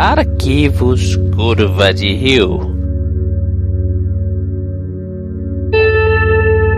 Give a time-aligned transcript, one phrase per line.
[0.00, 2.60] Arquivos Curva de Rio.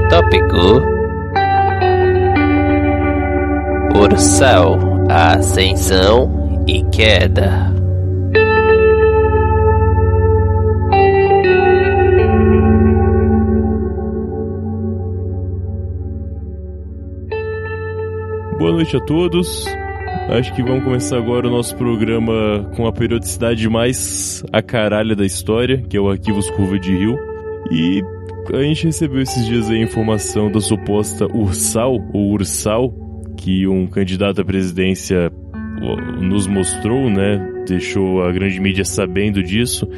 [0.09, 0.83] Tópico:
[3.95, 4.79] Ursal,
[5.11, 7.75] Ascensão e Queda.
[18.59, 19.67] Boa noite a todos.
[20.31, 25.27] Acho que vamos começar agora o nosso programa com a periodicidade mais a caralha da
[25.27, 27.19] história, que é o Arquivos Curva de Rio.
[27.69, 28.01] E
[28.55, 32.95] a gente recebeu esses dias a informação da suposta Ursal, ou Ursal,
[33.37, 35.33] que um candidato à presidência
[36.21, 37.65] nos mostrou, né?
[37.67, 39.89] Deixou a grande mídia sabendo disso.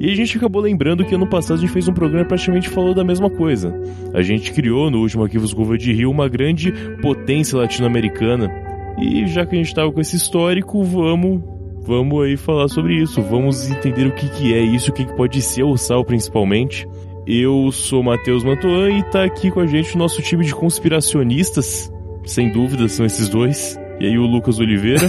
[0.00, 2.68] E a gente acabou lembrando que ano passado a gente fez um programa que praticamente
[2.68, 3.74] falou da mesma coisa.
[4.14, 6.72] A gente criou no último Arquivos Curva de Rio uma grande
[7.02, 8.69] potência latino-americana.
[8.98, 11.42] E já que a gente estava com esse histórico, vamos
[11.82, 13.20] vamos aí falar sobre isso.
[13.22, 16.86] Vamos entender o que, que é isso, o que, que pode ser o sal principalmente.
[17.26, 21.92] Eu sou Matheus Mantoan e tá aqui com a gente o nosso time de conspiracionistas.
[22.24, 23.78] Sem dúvida, são esses dois.
[23.98, 25.00] E aí o Lucas Oliveira.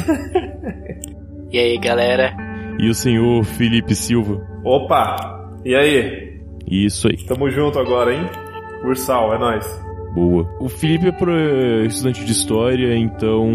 [1.52, 2.36] e aí, galera?
[2.80, 4.42] E o senhor Felipe Silva.
[4.64, 5.16] Opa!
[5.64, 6.42] E aí?
[6.70, 7.18] Isso aí.
[7.26, 8.28] Tamo junto agora, hein?
[8.84, 9.91] Ursal, é nóis.
[10.14, 10.46] Boa.
[10.60, 13.50] O Felipe é pro, é estudante de história, então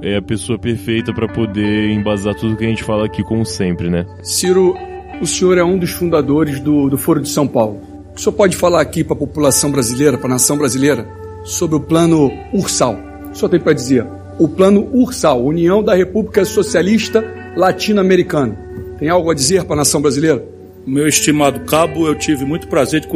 [0.00, 3.90] é a pessoa perfeita para poder embasar tudo que a gente fala aqui, como sempre,
[3.90, 4.06] né?
[4.22, 4.76] Ciro,
[5.20, 7.80] o senhor é um dos fundadores do, do Foro de São Paulo.
[8.14, 11.08] O senhor pode falar aqui para a população brasileira, para a nação brasileira,
[11.42, 12.96] sobre o plano Ursal?
[13.32, 14.06] O senhor tem para dizer?
[14.38, 17.24] O plano Ursal, União da República Socialista
[17.56, 18.56] Latino-Americana.
[18.96, 20.44] Tem algo a dizer para a nação brasileira?
[20.86, 23.08] Meu estimado cabo, eu tive muito prazer de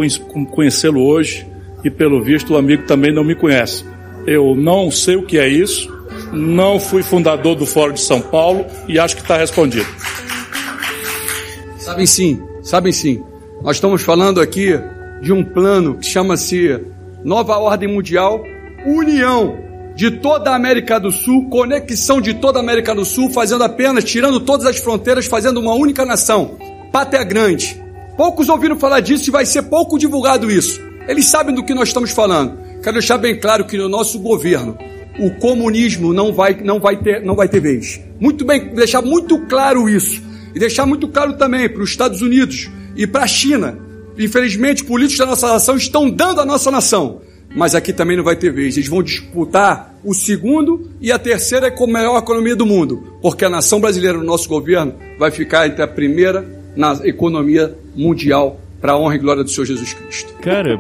[0.51, 1.54] conhecê-lo hoje
[1.85, 3.85] e pelo visto o amigo também não me conhece.
[4.27, 5.93] Eu não sei o que é isso,
[6.33, 9.87] não fui fundador do Fórum de São Paulo e acho que está respondido.
[11.79, 13.23] Sabem sim, sabem sim.
[13.63, 14.73] Nós estamos falando aqui
[15.21, 16.81] de um plano que chama-se
[17.23, 18.43] Nova Ordem Mundial,
[18.87, 19.65] União
[19.95, 24.03] de toda a América do Sul, conexão de toda a América do Sul, fazendo apenas,
[24.03, 26.57] tirando todas as fronteiras, fazendo uma única nação.
[26.91, 27.81] Pátria Grande.
[28.17, 30.81] Poucos ouviram falar disso e vai ser pouco divulgado isso.
[31.07, 32.59] Eles sabem do que nós estamos falando.
[32.83, 34.77] Quero deixar bem claro que no nosso governo
[35.19, 38.01] o comunismo não vai, não vai, ter, não vai ter vez.
[38.19, 40.23] Muito bem, deixar muito claro isso.
[40.55, 43.79] E deixar muito claro também para os Estados Unidos e para a China.
[44.19, 47.21] Infelizmente, políticos da nossa nação estão dando a nossa nação.
[47.55, 48.77] Mas aqui também não vai ter vez.
[48.77, 53.19] Eles vão disputar o segundo e a terceira com a melhor economia do mundo.
[53.21, 58.61] Porque a nação brasileira, no nosso governo, vai ficar entre a primeira na economia mundial
[58.85, 60.35] para a honra e glória do Senhor Jesus Cristo.
[60.43, 60.79] Cara,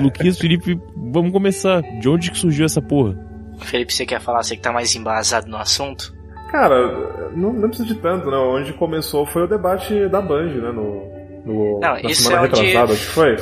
[0.00, 1.82] Luquinhas, Felipe, vamos começar.
[2.00, 3.14] De onde que surgiu essa porra?
[3.58, 4.42] Felipe, você quer falar?
[4.42, 6.14] Você que tá mais embasado no assunto?
[6.50, 8.36] Cara, não, não precisa de tanto, né?
[8.38, 10.72] Onde começou foi o debate da Band, né?
[10.72, 11.04] No,
[11.44, 12.62] no, não, na isso semana é onde...
[12.62, 13.36] retrasada, acho que foi.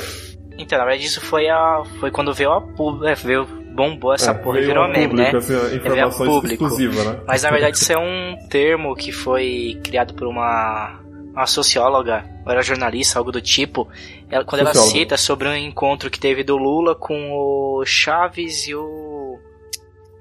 [0.59, 1.85] Então, na verdade, isso foi a.
[2.01, 3.07] Foi quando veio a público.
[3.07, 5.39] É, veio, bombou essa É, porra e virou a meme, público, né?
[5.39, 6.65] assim, informação público.
[6.65, 7.21] exclusiva, né?
[7.25, 10.99] Mas na verdade isso é um termo que foi criado por uma,
[11.33, 13.89] uma socióloga, ou era jornalista, algo do tipo.
[14.31, 14.99] Ela, quando ela Socióloga.
[14.99, 19.39] cita sobre um encontro que teve do Lula com o Chaves e o.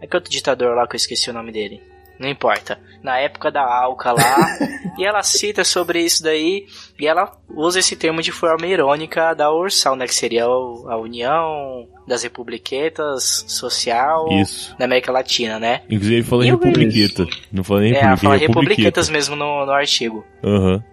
[0.02, 1.82] É que outro ditador lá que eu esqueci o nome dele.
[2.18, 2.78] Não importa.
[3.02, 4.36] Na época da Alca lá.
[5.00, 6.66] e ela cita sobre isso daí.
[7.00, 10.06] E ela usa esse termo de forma irônica da Ursal, né?
[10.06, 14.76] Que seria a União das Republiquetas Social Isso.
[14.78, 15.82] da América Latina, né?
[15.86, 17.26] Inclusive ele fala em Republiqueta.
[17.54, 18.70] Não fala nem É, ela República, fala é Republiqueta.
[18.72, 20.26] republiquetas mesmo no, no artigo.
[20.44, 20.84] Aham.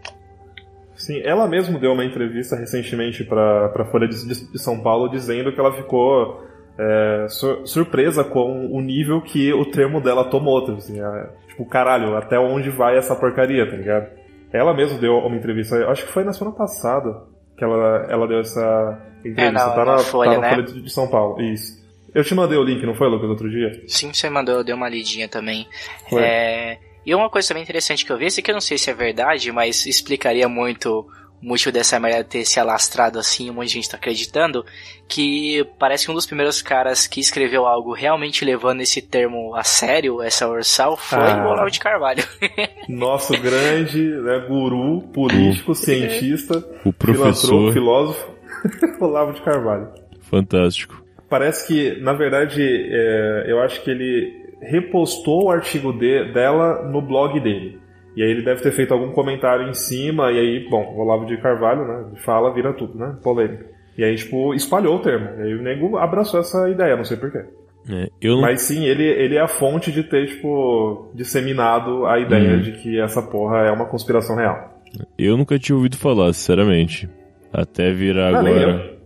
[0.97, 4.17] Sim, ela mesma deu uma entrevista recentemente para a Folha de,
[4.51, 6.43] de São Paulo dizendo que ela ficou
[6.79, 10.65] é, sur- surpresa com o nível que o termo dela tomou.
[10.65, 14.09] tá, Assim, é, tipo, caralho, até onde vai essa porcaria, tá ligado?
[14.53, 17.25] Ela mesma deu uma entrevista, acho que foi na semana passada
[17.59, 19.43] que ela, ela deu essa entrevista.
[19.43, 20.51] É, na- tá na Folha, tá na né?
[20.51, 21.85] Folha de, de São Paulo, isso.
[22.15, 23.83] Eu te mandei o link, não foi, Lucas, outro dia?
[23.87, 25.67] Sim, você mandou, eu dei uma lidinha também.
[26.09, 26.23] Foi.
[26.23, 28.91] É, e uma coisa também interessante que eu vi, esse aqui eu não sei se
[28.91, 31.07] é verdade, mas explicaria muito
[31.43, 34.65] o motivo dessa merda ter se alastrado assim, um monte de gente tá acreditando,
[35.07, 39.63] que parece que um dos primeiros caras que escreveu algo realmente levando esse termo a
[39.63, 41.45] sério, essa Ursal, foi Ah.
[41.47, 42.25] o Olavo de Carvalho.
[42.89, 47.71] Nosso grande né, guru, político, cientista, O professor.
[47.73, 48.31] filósofo,
[48.99, 49.89] Olavo de Carvalho.
[50.23, 51.05] Fantástico.
[51.29, 57.01] Parece que, na verdade, é, eu acho que ele repostou o artigo de- dela no
[57.03, 57.79] blog dele.
[58.17, 61.27] E aí ele deve ter feito algum comentário em cima, e aí, bom, o Olavo
[61.27, 63.67] de Carvalho, né, fala, vira tudo, né, polêmica.
[63.99, 65.29] E aí, tipo, espalhou o termo.
[65.39, 67.45] E aí o nego abraçou essa ideia, não sei porquê.
[67.89, 68.41] É, não...
[68.41, 72.61] Mas sim, ele, ele é a fonte de ter, tipo, disseminado a ideia Hum.
[72.61, 74.83] de que essa porra é uma conspiração real.
[75.19, 77.09] eu nunca tinha ouvido falar, sinceramente.
[77.53, 78.97] Até virar Ah, agora.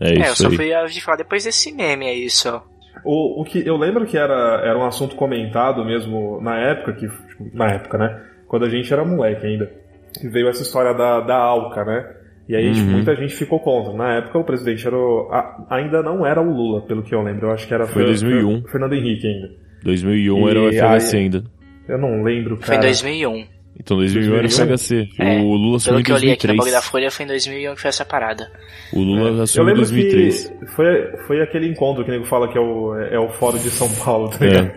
[0.00, 0.56] É, é É, eu isso só aí.
[0.56, 2.64] fui ouvir falar depois desse meme aí só.
[3.04, 7.08] O, o que eu lembro que era, era um assunto comentado mesmo na época, que,
[7.08, 8.22] tipo, na época, né?
[8.46, 9.70] Quando a gente era moleque ainda.
[10.18, 12.14] Que veio essa história da, da Alca, né?
[12.48, 12.92] E aí tipo, Uhum.
[12.92, 13.92] muita gente ficou contra.
[13.92, 17.20] Na época o presidente era o, a- ainda não era o Lula, pelo que eu
[17.22, 17.48] lembro.
[17.48, 18.60] Eu acho que era Foi 2001.
[18.64, 19.50] o Fernando Henrique ainda.
[19.84, 21.44] 2001 era o E FHC ainda.
[21.86, 22.78] Eu não lembro, Foi cara.
[22.78, 23.46] em 2001.
[23.80, 24.76] Então 2001 era o 2001?
[24.76, 25.08] FHC.
[25.18, 26.72] É, o Lula assumiu Pelo em que eu li aqui no 2003.
[26.72, 28.50] da Folha, foi em 2001 que foi essa parada.
[28.92, 30.48] O Lula Eu assumiu em lembro 2003.
[30.60, 33.58] que foi, foi aquele encontro que o nego fala que é o, é o Fórum
[33.58, 34.48] de São Paulo, tá É.
[34.48, 34.72] ligado?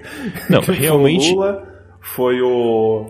[0.49, 1.67] Não, Foi realmente, o Lula,
[2.01, 3.05] foi o.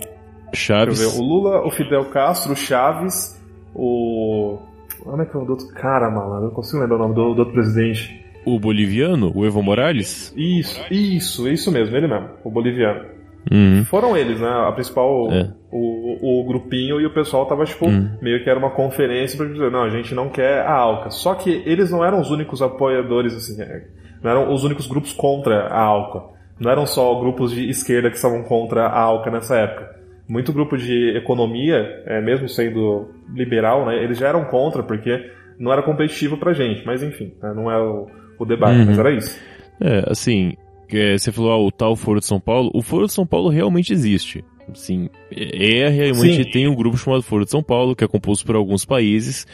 [0.52, 1.18] Deixa eu ver, Chaves.
[1.18, 3.42] o Lula, o Fidel Castro, o Chaves,
[3.76, 4.60] o.
[5.00, 6.38] Como é que é o do outro cara, malandro?
[6.38, 8.20] Eu não consigo lembrar o nome do, do outro presidente.
[8.46, 10.34] O boliviano, o Evo Morales.
[10.38, 13.06] Isso, isso, isso mesmo, ele mesmo, o boliviano.
[13.50, 13.84] Uhum.
[13.86, 14.48] Foram eles, né?
[14.50, 15.50] A principal, É.
[15.72, 18.10] o, o grupinho e o pessoal tava, tipo, Hum.
[18.22, 21.10] meio que era uma conferência pra dizer, não, a gente não quer a ALCA.
[21.10, 23.84] Só que eles não eram os únicos apoiadores, assim, é,
[24.22, 26.22] não eram os únicos grupos contra a ALCA.
[26.60, 30.00] Não eram só grupos de esquerda que estavam contra a ALCA nessa época.
[30.30, 35.74] Muito grupo de economia, é, mesmo sendo liberal, né, eles já eram contra, porque não
[35.74, 36.86] era competitivo pra gente.
[36.86, 38.08] Mas enfim, né, não é o,
[38.40, 38.86] o debate, Uhum.
[38.86, 39.40] mas era isso.
[39.82, 40.54] É, assim,
[40.98, 42.72] é, você falou ah, o tal Foro de São Paulo.
[42.74, 44.44] O Foro de São Paulo realmente existe.
[44.74, 46.52] Sim, é é, realmente Sim.
[46.52, 49.46] tem um grupo chamado Foro de São Paulo, que é composto por alguns países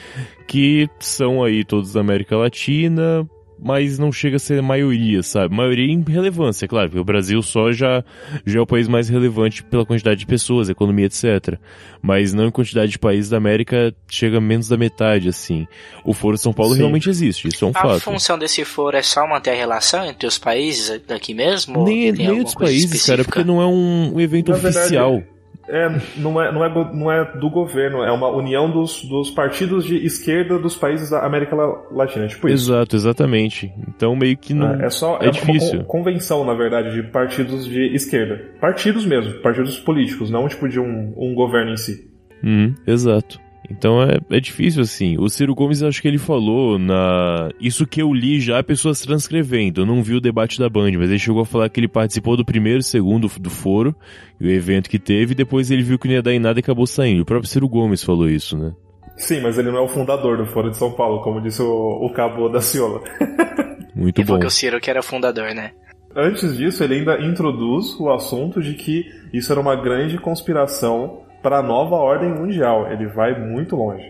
[0.48, 3.28] que são aí todos da América Latina,
[3.59, 5.56] mas não chega a ser a maioria, sabe?
[5.56, 8.04] Maioria em relevância, claro, porque o Brasil só já,
[8.45, 11.57] já é o país mais relevante pela quantidade de pessoas, economia, etc.
[12.01, 15.68] Mas não em quantidade de países da América chega a menos da metade, assim.
[16.06, 16.80] O Foro de São Paulo Sim.
[16.80, 18.00] realmente existe, isso é um A fato.
[18.01, 21.83] função desse foro é só manter a relação entre os países daqui mesmo?
[21.83, 23.24] Nem, nem outros países, cara, específica?
[23.24, 25.24] porque não é um, evento Na verdade, oficial.
[25.69, 29.84] É, não é, não é, não é do governo, é uma união dos, dos partidos
[29.86, 32.72] de esquerda dos países da América La- Latina, é tipo isso.
[32.72, 33.74] Exato, exatamente.
[33.90, 34.81] Então meio que não.
[34.81, 35.80] É, é só é é difícil.
[35.80, 38.42] con- convenção, na verdade, de partidos de esquerda.
[38.62, 42.10] Partidos mesmo, partidos políticos, não tipo de um, um governo em si.
[42.44, 43.40] Uhum, exato.
[43.69, 45.18] Então é, é difícil assim.
[45.19, 47.50] O Ciro Gomes, acho que ele falou na.
[47.60, 49.81] Isso que eu li já, pessoas transcrevendo.
[49.81, 52.38] Eu não vi o debate da Band, mas ele chegou a falar que ele participou
[52.38, 53.94] do primeiro e segundo do foro,
[54.40, 56.60] e o evento que teve, e depois ele viu que não ia dar em nada
[56.60, 57.22] e acabou saindo.
[57.22, 58.74] O próprio Ciro Gomes falou isso, né?
[59.18, 61.66] Sim, mas ele não é o fundador do Foro de São Paulo, como disse o,
[62.06, 63.02] o Cabo da Ciola.
[63.96, 64.34] Muito E bom.
[64.34, 65.72] porque o Ciro que era fundador, né?
[66.16, 71.59] Antes disso, ele ainda introduz o assunto de que isso era uma grande conspiração para
[71.59, 72.91] a nova ordem mundial.
[72.91, 74.03] Ele vai muito longe.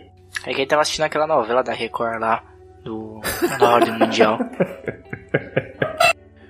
[0.45, 2.43] É que ele tava assistindo aquela novela da Record lá,
[2.83, 3.21] do
[3.59, 4.39] da Ordem Mundial.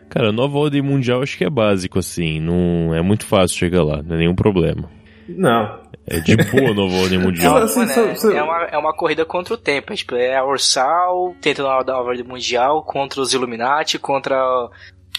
[0.10, 2.40] Cara, a nova ordem mundial acho que é básico, assim.
[2.40, 4.90] Não é muito fácil chegar lá, não é nenhum problema.
[5.28, 7.58] Não, É de boa a nova ordem mundial.
[7.58, 9.92] Assim, mano, cê- é- é uma, é uma corrida contra o tempo.
[9.92, 14.42] É, tipo, é a Ursal tentando a da Ordem Mundial contra os Illuminati, contra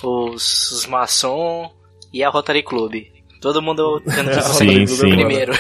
[0.03, 1.71] os, os maçom
[2.13, 2.95] e a Rotary Club.
[3.41, 5.11] Todo mundo tendo que Sim, sim.
[5.11, 5.53] primeiro.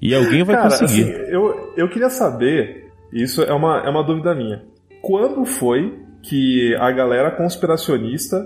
[0.00, 1.02] E alguém vai Cara, conseguir.
[1.02, 4.62] assim, eu, eu queria saber, isso é uma, é uma dúvida minha.
[5.02, 8.36] Quando foi que a galera conspiracionista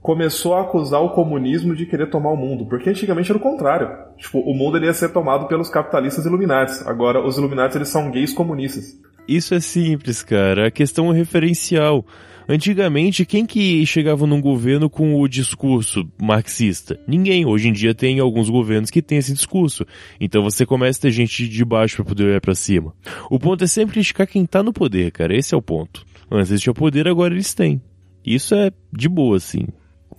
[0.00, 2.66] começou a acusar o comunismo de querer tomar o mundo?
[2.66, 3.88] Porque antigamente era o contrário.
[4.18, 6.86] Tipo, o mundo ele ia ser tomado pelos capitalistas iluminatis.
[6.86, 8.98] Agora, os iluminatis eles são gays comunistas.
[9.26, 10.66] Isso é simples, cara.
[10.66, 12.04] A questão é referencial.
[12.48, 16.98] Antigamente, quem que chegava num governo com o discurso marxista?
[17.06, 17.46] Ninguém.
[17.46, 19.86] Hoje em dia tem alguns governos que têm esse discurso.
[20.20, 22.94] Então você começa a ter gente de baixo pra poder olhar pra cima.
[23.30, 25.36] O ponto é sempre criticar quem tá no poder, cara.
[25.36, 26.04] Esse é o ponto.
[26.30, 27.80] Antes eles tinham poder, agora eles têm.
[28.24, 29.66] Isso é de boa, assim.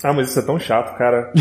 [0.04, 1.32] Ah, mas isso é tão chato, cara.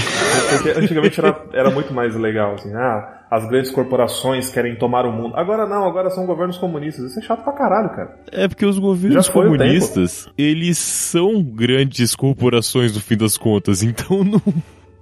[0.50, 2.72] Porque antigamente era, era muito mais legal, assim.
[2.74, 5.36] Ah, as grandes corporações querem tomar o mundo.
[5.36, 7.10] Agora não, agora são governos comunistas.
[7.10, 8.16] Isso é chato pra caralho, cara.
[8.30, 14.22] É porque os governos o comunistas, eles são grandes corporações no fim das contas, então
[14.24, 14.42] não,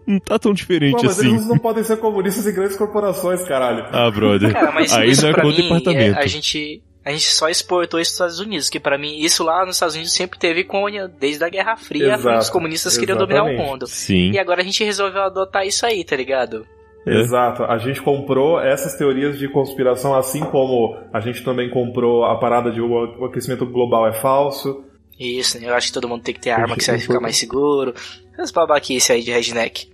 [0.06, 1.28] não tá tão diferente Pô, mas assim.
[1.30, 3.84] eles não podem ser comunistas e grandes corporações, caralho.
[3.92, 4.52] Ah, brother.
[4.52, 6.18] Cara, mas Aí isso não é pra contra mim, departamento.
[6.18, 9.18] é, a gente a gente só exportou isso para os Estados Unidos, que pra mim
[9.18, 10.86] isso lá nos Estados Unidos sempre teve com
[11.18, 13.86] desde a Guerra Fria, Exato, os comunistas queriam dominar o mundo.
[13.88, 14.30] Sim.
[14.30, 16.64] E agora a gente resolveu adotar isso aí, tá ligado?
[17.06, 17.20] É.
[17.20, 17.64] Exato.
[17.64, 22.70] A gente comprou essas teorias de conspiração, assim como a gente também comprou a parada
[22.70, 24.84] de o aquecimento global é falso.
[25.18, 25.68] Isso, né?
[25.68, 27.94] Eu acho que todo mundo tem que ter arma que você vai ficar mais seguro.
[28.34, 29.88] Essas babaquice aí de redneck.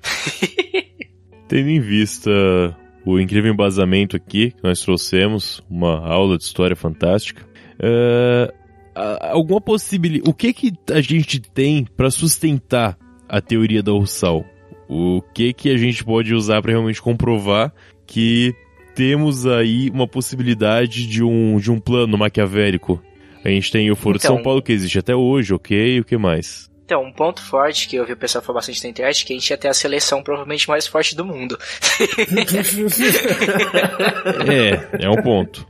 [1.48, 2.30] Tendo em vista
[3.04, 7.42] o incrível embasamento aqui que nós trouxemos, uma aula de história fantástica,
[7.80, 8.52] é,
[8.94, 10.28] alguma possibilidade.
[10.28, 12.98] O que que a gente tem pra sustentar
[13.28, 14.44] a teoria da Ursal?
[14.88, 17.72] O que que a gente pode usar pra realmente comprovar
[18.06, 18.54] que
[18.94, 23.02] temos aí uma possibilidade de um, de um plano maquiavélico?
[23.44, 26.00] A gente tem o Foro de Então- São Paulo que existe até hoje, ok?
[26.00, 26.68] O que mais?
[26.84, 29.32] Então, um ponto forte que eu vi o pessoal falar bastante na internet é que
[29.34, 31.58] a gente ia ter a seleção provavelmente mais forte do mundo.
[34.48, 35.66] É, é um ponto.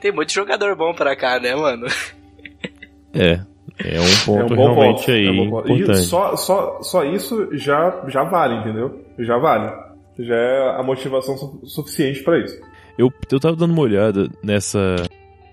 [0.00, 1.86] Tem muito jogador bom pra cá, né, mano?
[3.14, 3.40] É,
[3.78, 5.10] é um ponto é um bom realmente ponto.
[5.10, 5.68] aí é um ponto.
[5.68, 6.00] E importante.
[6.06, 9.00] só, só, só isso já, já vale, entendeu?
[9.18, 9.72] Já vale.
[10.18, 12.56] Já é a motivação su- suficiente pra isso.
[12.96, 14.94] Eu, eu tava dando uma olhada nessa,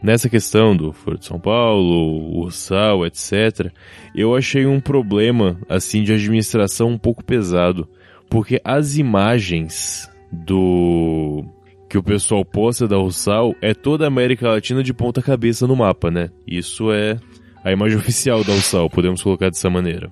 [0.04, 3.72] nessa questão do Foro de São Paulo, Ursal, etc.
[4.16, 7.88] Eu achei um problema, assim, de administração um pouco pesado.
[8.30, 11.44] Porque as imagens do
[11.90, 15.75] que o pessoal posta da Ursal é toda a América Latina de ponta cabeça no
[15.75, 16.30] mapa, né?
[16.48, 17.18] Isso é
[17.63, 20.12] a imagem oficial da Ursal, podemos colocar dessa maneira.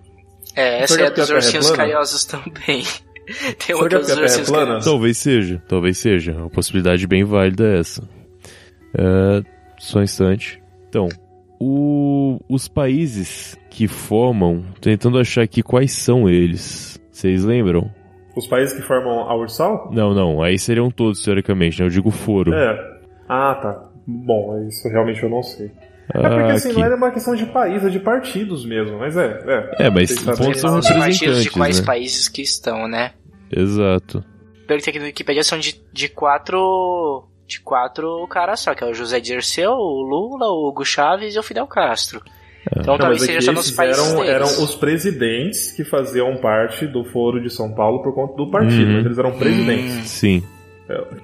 [0.55, 2.83] É, essa Será é a dos é ursinhos carinhosos também.
[3.59, 4.85] Tem Será que a outros Terra é ursinhos carinhosos.
[4.85, 6.31] Talvez seja, talvez seja.
[6.31, 8.03] É uma possibilidade bem válida essa.
[8.97, 9.43] É,
[9.77, 10.61] só um instante.
[10.89, 11.07] Então,
[11.59, 16.99] o- os países que formam, tentando achar aqui quais são eles.
[17.11, 17.89] Vocês lembram?
[18.35, 19.89] Os países que formam a Ursal?
[19.91, 21.85] Não, não, aí seriam todos, teoricamente, né?
[21.85, 22.53] Eu digo foro.
[22.53, 22.99] É.
[23.27, 23.85] Ah, tá.
[24.07, 25.69] Bom, isso realmente eu não sei.
[26.13, 26.79] É Ah, porque assim, aqui.
[26.79, 29.39] não é uma questão de país, é de partidos mesmo, mas é.
[29.79, 31.85] É, É, mas pontos são Os partidos de representantes, quais né?
[31.85, 33.11] países que estão, né?
[33.51, 34.23] Exato.
[34.67, 37.25] Pelo que tem aqui no Wikipedia são de, de quatro.
[37.47, 41.39] De quatro caras só, que é o José Dirceu, o Lula, o Hugo Chaves e
[41.39, 42.21] o Fidel Castro.
[42.77, 44.29] Então Não, talvez mas seja só nos países eram, deles.
[44.29, 48.83] eram os presidentes que faziam parte do Foro de São Paulo por conta do partido,
[48.85, 48.95] Uhum.
[48.97, 49.95] mas eles eram presidentes.
[49.95, 50.03] Hum.
[50.05, 50.58] Sim, É,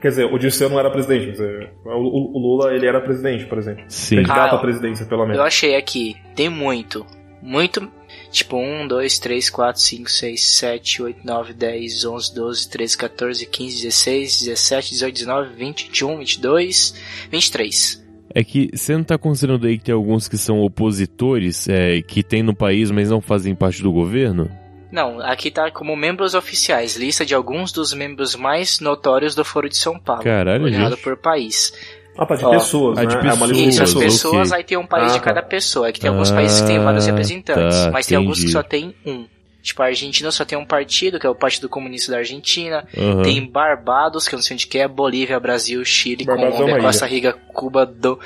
[0.02, 3.02] Quer dizer, o Dirceu não era presidente, mas é, o, o- o Lula ele era
[3.02, 3.84] presidente, por exemplo.
[3.88, 4.18] sim.
[4.18, 5.38] Candidato Ah, à presidência, pelo menos.
[5.38, 7.06] Eu achei aqui, tem muito.
[7.42, 7.92] Muito.
[8.32, 13.46] Tipo, 1, 2, 3, 4, 5, 6, 7, 8, 9, 10, 11, 12, 13, 14,
[13.46, 16.96] 15, 16, 17, 18, 19, 20, 21, 22,
[17.32, 18.06] 23.
[18.34, 22.22] É que você não tá considerando aí que tem alguns que são opositores, é, que
[22.24, 24.50] tem no país, mas não fazem parte do governo?
[24.96, 29.68] Não, aqui tá como membros oficiais, lista de alguns dos membros mais notórios do Foro
[29.68, 30.24] de São Paulo.
[30.24, 31.04] Caralho, olhado gente.
[31.04, 31.74] por país.
[32.18, 32.50] Ah, de Ó.
[32.52, 33.08] pessoas, Ah, né?
[33.08, 34.14] de É uma lista Isso, de as Pessoas, pessoas.
[34.14, 34.58] pessoas, ok.
[34.58, 35.48] aí tem um país Ah, de cada tá.
[35.50, 35.90] pessoa.
[35.90, 38.64] Aqui tem alguns países que tem vários Ah, representantes, tá, mas tem alguns que só
[38.64, 39.28] tem um.
[39.62, 42.88] Tipo, a Argentina só tem um partido, que é o Partido Comunista da Argentina.
[42.98, 43.22] Aham.
[43.24, 46.76] Tem Barbados, que eu não sei onde que é, Bolívia, Brasil, Chile, Barbados é Colômbia,
[46.76, 48.18] uma Costa Rica, Cuba, do,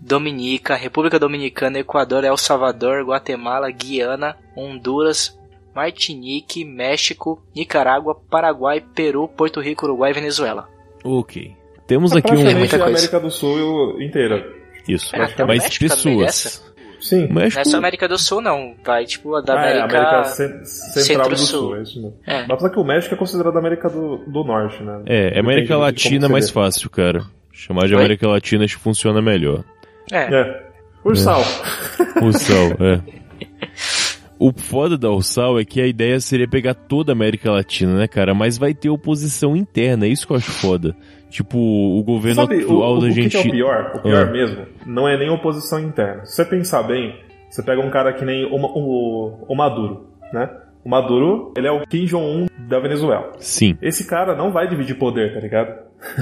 [0.00, 5.36] Dominica, República Dominicana, Equador, El Salvador, Guatemala, Guiana, Honduras,
[5.76, 10.66] Martinique, México, Nicarágua, Paraguai, Peru, Porto Rico, Uruguai e Venezuela.
[11.04, 11.54] Ok.
[11.86, 12.30] Temos É aqui um.
[12.30, 12.92] praticamente muita a coisa.
[12.98, 14.44] América do Sul inteira.
[14.88, 15.14] Isso.
[15.14, 16.64] É, até o Mas México pessoas.
[17.00, 17.24] Sim.
[17.26, 17.60] O Não México.
[17.60, 18.74] é só América do Sul, não.
[18.84, 19.98] Vai, tipo, a da Ah, é, América...
[19.98, 21.60] América Cen- Central do Centro-Sul.
[21.60, 22.16] Sul, é isso mesmo.
[22.26, 22.40] É.
[22.50, 25.02] Apesar que o México é considerado América do, do Norte, né?
[25.06, 27.22] É, Depende América Latina é mais fácil, cara.
[27.52, 28.00] Chamar de Oi?
[28.00, 29.62] América Latina acho que funciona melhor.
[30.10, 30.34] É.
[30.34, 30.66] É.
[31.04, 31.42] Ursal.
[32.22, 33.00] Ursal, é.
[34.38, 38.06] O foda da Ursal é que a ideia seria pegar toda a América Latina, né,
[38.06, 38.34] cara?
[38.34, 40.94] Mas vai ter oposição interna, é isso que eu acho foda.
[41.30, 43.92] Tipo, o governo Sabe, atual o, da o que, que é o pior?
[43.96, 44.30] O pior Ah.
[44.30, 46.24] mesmo não é nem oposição interna.
[46.24, 47.16] Se você pensar bem,
[47.48, 50.48] você pega um cara que nem o, o, o Maduro, né?
[50.84, 53.32] O Maduro, ele é o Kim Jong-un da Venezuela.
[53.38, 55.74] Sim, Esse cara não vai dividir poder, tá ligado?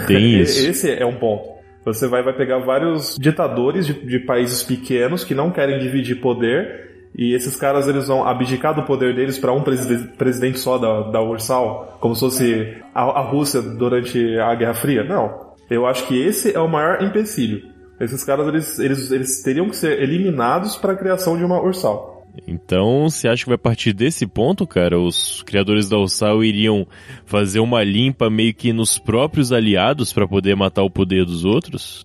[0.06, 0.66] tem isso.
[0.70, 1.52] Esse é um ponto.
[1.84, 6.93] Você vai, vai pegar vários ditadores de, de países pequenos que não querem dividir poder
[7.14, 11.10] e esses caras eles vão abdicar do poder deles para um preside- presidente só da,
[11.10, 15.04] da Ursal, como se fosse a, a Rússia durante a Guerra Fria.
[15.04, 15.54] Não.
[15.70, 17.62] Eu acho que esse é o maior empecilho.
[18.00, 22.14] Esses caras eles, eles, eles teriam que ser eliminados para a criação de uma Ursal.
[22.48, 24.98] Então, você acha que vai partir desse ponto, cara?
[24.98, 26.84] Os criadores da Ursal iriam
[27.24, 32.04] fazer uma limpa meio que nos próprios aliados pra poder matar o poder dos outros?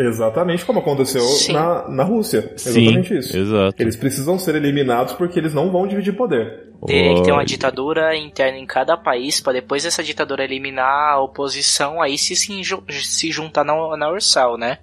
[0.00, 1.52] Exatamente como aconteceu Sim.
[1.52, 2.52] na, na Rússia.
[2.56, 3.36] Exatamente Sim, isso.
[3.36, 3.82] exato.
[3.82, 6.70] Eles precisam ser eliminados porque eles não vão dividir poder.
[6.86, 11.20] Teria que ter uma ditadura interna em cada país para depois dessa ditadura eliminar a
[11.20, 12.62] oposição, aí se, se,
[13.02, 14.78] se juntar na, na Ursal, né?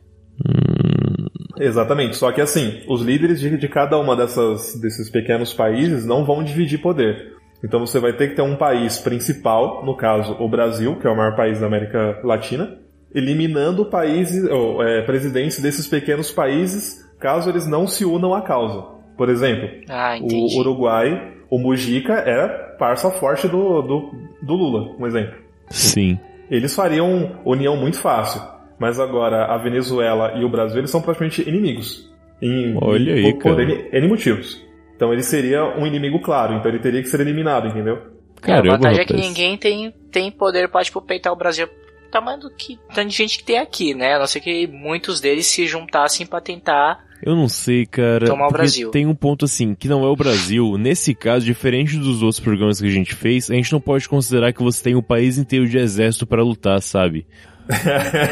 [1.60, 6.24] Exatamente, só que assim, os líderes de, de cada uma dessas, desses pequenos países não
[6.24, 7.36] vão dividir poder.
[7.66, 11.10] Então você vai ter que ter um país principal, no caso o Brasil, que é
[11.10, 12.78] o maior país da América Latina,
[13.18, 18.86] eliminando países, ou, é, presidentes desses pequenos países, caso eles não se unam à causa.
[19.18, 25.08] Por exemplo, Ah, o Uruguai, o Mujica era parça forte do, do, do Lula, um
[25.08, 25.36] exemplo.
[25.70, 26.20] Sim.
[26.50, 28.42] Eles fariam união muito fácil.
[28.80, 32.08] Mas agora a Venezuela e o Brasil eles são praticamente inimigos.
[32.40, 33.64] Em, Olha aí, por, por cara.
[33.64, 34.64] N, N motivos.
[34.96, 37.98] Então ele seria um inimigo claro, então ele teria que ser eliminado, entendeu?
[38.40, 41.68] Caramba, a vantagem é que ninguém tem, tem poder pra, tipo, peitar o Brasil
[42.08, 44.16] tamanho do que tanto de gente que tem aqui, né?
[44.16, 47.06] A não ser que muitos deles se juntassem pra tentar.
[47.22, 48.28] Eu não sei, cara.
[48.28, 48.92] Tomar o Brasil.
[48.92, 50.78] Tem um ponto assim, que não é o Brasil.
[50.78, 54.54] Nesse caso, diferente dos outros programas que a gente fez, a gente não pode considerar
[54.54, 57.26] que você tem um país inteiro de exército pra lutar, sabe?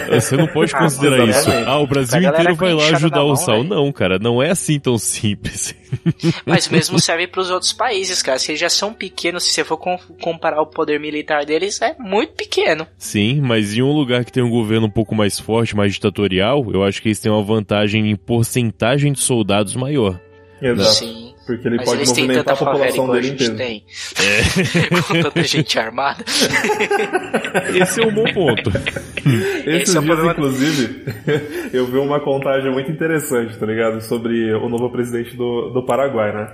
[0.09, 1.49] Você não pode Ah, considerar isso.
[1.65, 3.57] Ah, o Brasil inteiro com vai lá ajudar o Sal.
[3.57, 3.69] velho.
[3.69, 5.75] Não, cara, não é assim tão simples.
[6.45, 8.39] Mas mesmo serve pros outros países, cara.
[8.39, 11.95] Se eles já são pequenos, se você for com- comparar o poder militar deles, é
[11.99, 12.87] muito pequeno.
[12.97, 16.65] Sim, mas em um lugar que tem um governo um pouco mais forte, mais ditatorial,
[16.73, 20.19] eu acho que eles têm uma vantagem em porcentagem de soldados maior.
[20.61, 20.89] Exato.
[20.95, 21.24] Sim.
[21.45, 23.57] Porque ele Mas pode movimentar a população dele gente inteira.
[23.57, 23.83] tem.
[25.07, 26.23] com tanta gente armada.
[27.79, 28.69] Esse é um bom ponto.
[28.69, 31.05] Esses Esse é dias, inclusive,
[31.71, 34.01] eu vi uma contagem muito interessante, tá ligado?
[34.01, 36.47] Sobre o novo presidente do, do Paraguai, né?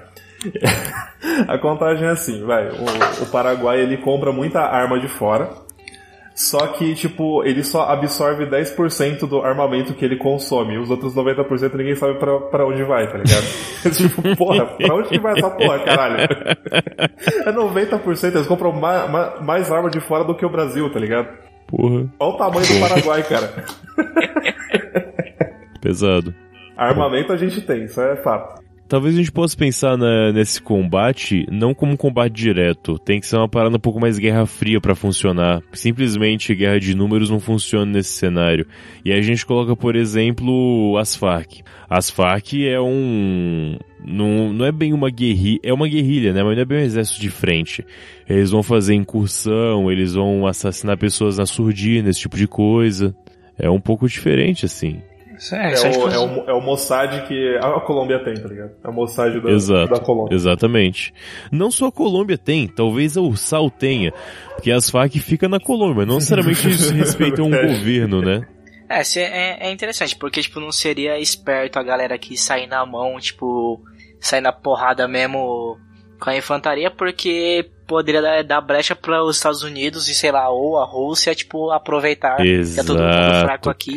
[1.47, 5.49] A contagem é assim, vai, o, o Paraguai ele compra muita arma de fora,
[6.49, 11.73] só que, tipo, ele só absorve 10% do armamento que ele consome, os outros 90%
[11.75, 13.45] ninguém sabe pra, pra onde vai, tá ligado?
[13.95, 16.17] tipo, porra, pra onde que vai essa porra, caralho?
[17.45, 20.99] É 90%, eles compram ma- ma- mais arma de fora do que o Brasil, tá
[20.99, 21.27] ligado?
[21.67, 23.53] Porra, Olha o tamanho do Paraguai, cara.
[25.81, 26.33] pesado.
[26.77, 28.61] Armamento a gente tem, isso é fato.
[28.91, 32.99] Talvez a gente possa pensar na- nesse combate não como um combate direto.
[32.99, 35.61] Tem que ser uma parada um pouco mais guerra fria pra funcionar.
[35.71, 38.67] Simplesmente guerra de números não funciona nesse cenário.
[39.05, 41.61] E a gente coloca, por exemplo, as Farc.
[41.89, 43.77] As Farc é um.
[44.05, 45.59] Não, não é bem uma guerrilha.
[45.63, 46.43] É uma guerrilha, né?
[46.43, 47.85] Mas não é bem um exército de frente.
[48.27, 53.15] Eles vão fazer incursão, eles vão assassinar pessoas na surdina, esse tipo de coisa.
[53.57, 54.99] É um pouco diferente, assim.
[55.51, 58.71] É, É, o, é, o, é o Mossad que a Colômbia tem, tá ligado?
[58.83, 59.93] É o Mossad da, Exato.
[59.93, 60.35] da Colômbia.
[60.35, 61.13] Exatamente.
[61.51, 64.13] Não só a Colômbia tem, talvez a Ursal tenha,
[64.53, 67.73] porque as Farc fica na Colômbia, não necessariamente eles respeitam um Verdade.
[67.79, 68.47] governo, né?
[68.87, 72.85] É, se- é, é interessante, porque, tipo, não seria esperto a galera que sair na
[72.85, 73.81] mão, tipo,
[74.19, 75.77] sair na porrada mesmo
[76.19, 80.49] com a infantaria, porque poderia dar, dar brecha para os Estados Unidos e, sei lá,
[80.49, 83.95] ou a Rússia, tipo, aproveitar que é todo mundo fraco aqui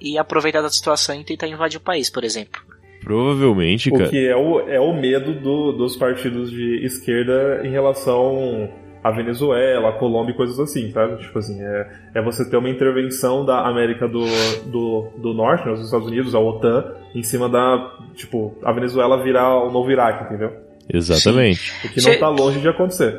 [0.00, 2.60] e, e aproveitar da situação e tentar invadir o país, por exemplo.
[3.02, 4.08] Provavelmente, O cara.
[4.08, 8.70] que é o, é o medo do- dos partidos de esquerda em relação
[9.02, 11.16] à Venezuela, à Colômbia e coisas assim, sabe?
[11.20, 14.24] Tipo assim, é, é você ter uma intervenção da América do,
[14.70, 19.20] do, do Norte, né, os Estados Unidos, a OTAN, em cima da, tipo, a Venezuela
[19.22, 20.52] virar o novo Iraque, entendeu?
[20.88, 21.72] Exatamente.
[21.84, 23.18] O que não tá longe de acontecer.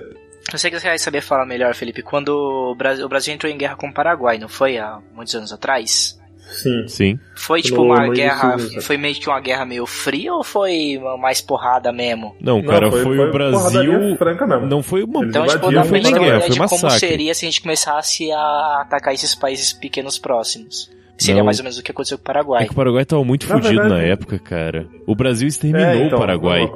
[0.52, 3.52] Eu sei que você vai saber falar melhor, Felipe, quando o Brasil, o Brasil entrou
[3.52, 6.20] em guerra com o Paraguai, não foi há muitos anos atrás?
[6.52, 6.88] Sim.
[6.88, 7.20] Sim.
[7.36, 10.98] Foi tipo No- uma guerra, do- foi meio que uma guerra meio fria ou foi
[10.98, 12.36] uma mais porrada mesmo?
[12.40, 14.18] Não, Não, cara, foi, o porradaria Brasil.
[14.18, 14.66] franca mesmo.
[14.68, 15.26] Não foi uma.
[15.26, 17.00] Então, tipo, o ter Paraguai, uma foi ideia de como massacre.
[17.00, 20.92] seria se a gente começasse a atacar esses países pequenos próximos.
[21.18, 21.46] Seria Não.
[21.46, 22.66] mais ou menos o que aconteceu com o É Paraguai.
[22.66, 24.86] que o Paraguai tava muito Na fudido verdade- na época, cara.
[25.08, 26.70] O Brasil exterminou É, então, o Paraguai.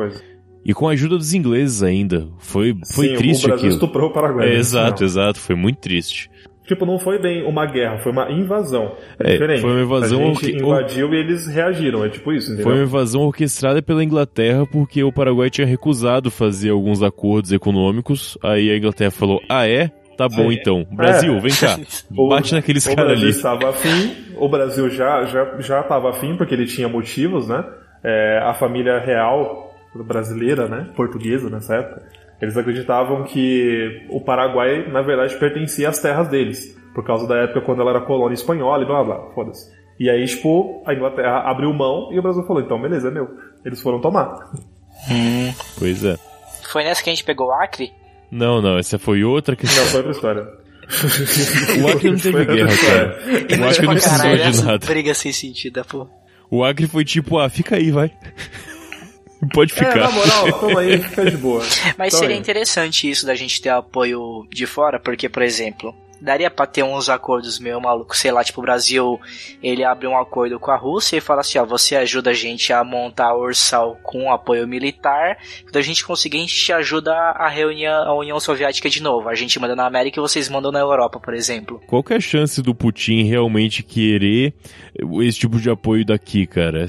[0.68, 2.28] E com a ajuda dos ingleses ainda.
[2.40, 3.72] Foi, foi Sim, triste o Brasil aquilo.
[3.74, 4.48] estuprou o Paraguai.
[4.48, 4.56] É, né?
[4.58, 5.08] exato, Não.
[5.08, 5.40] exato.
[5.40, 6.30] Foi muito triste.
[6.68, 8.92] Tipo, não foi bem uma guerra, foi uma invasão.
[9.18, 9.62] É, É, diferente.
[9.62, 12.66] foi uma invasão A gente orque- invadiu e eles reagiram, é tipo isso, entendeu?
[12.66, 18.38] Foi uma invasão orquestrada pela Inglaterra porque o Paraguai tinha recusado fazer alguns acordos econômicos.
[18.44, 19.90] Aí a Inglaterra falou: Ah, é?
[20.18, 20.86] Tá bom então.
[20.92, 21.80] Brasil, vem cá.
[22.18, 23.36] O- Bate naqueles o caras Brasil ali.
[23.38, 27.64] estava afim, o Brasil já já já estava afim porque ele tinha motivos, né?
[28.04, 29.67] É, a família real
[30.04, 32.04] brasileira, né, portuguesa nessa época,
[32.42, 37.62] eles acreditavam que o Paraguai na verdade pertencia às terras deles, por causa da época
[37.62, 39.76] quando ela era colônia espanhola e blá blá, blá foda-se.
[40.00, 43.28] E aí, tipo, a Inglaterra abriu mão e o Brasil falou, então beleza, é meu.
[43.66, 44.36] Eles foram tomar.
[45.80, 46.16] Pois é.
[46.72, 47.92] Foi nessa que a gente pegou o Acre?
[48.32, 49.86] Não, não, essa foi outra Não, questão.
[49.86, 50.48] foi outra história.
[51.84, 53.10] O Acre não teve guerra, história.
[53.14, 53.62] cara.
[53.62, 54.86] O Acre não Pra precisou caralho, de essa nada.
[54.86, 56.08] briga sem sentido, pô.
[56.50, 58.12] O Acre foi tipo, ah, fica aí, vai.
[59.54, 60.12] Pode É, na ficar.
[60.12, 61.62] moral, toma aí, fica de boa.
[61.97, 62.39] Mas Então seria aí.
[62.41, 67.08] interessante isso da gente ter apoio de fora, porque, por exemplo, daria pra ter uns
[67.10, 69.19] acordos meio malucos, sei lá, tipo, o Brasil,
[69.62, 72.73] ele abre um acordo com a Rússia e fala assim, ó, você ajuda a gente
[72.73, 77.13] a montar a Ursal com apoio militar, quando a gente conseguir, a gente te ajuda
[77.13, 79.30] a reunir a União Soviética de novo.
[79.30, 81.80] A gente manda na América e vocês mandam na Europa, por exemplo.
[81.86, 84.56] Qual que é a chance do Putin realmente querer
[85.21, 86.88] esse tipo de apoio daqui, cara?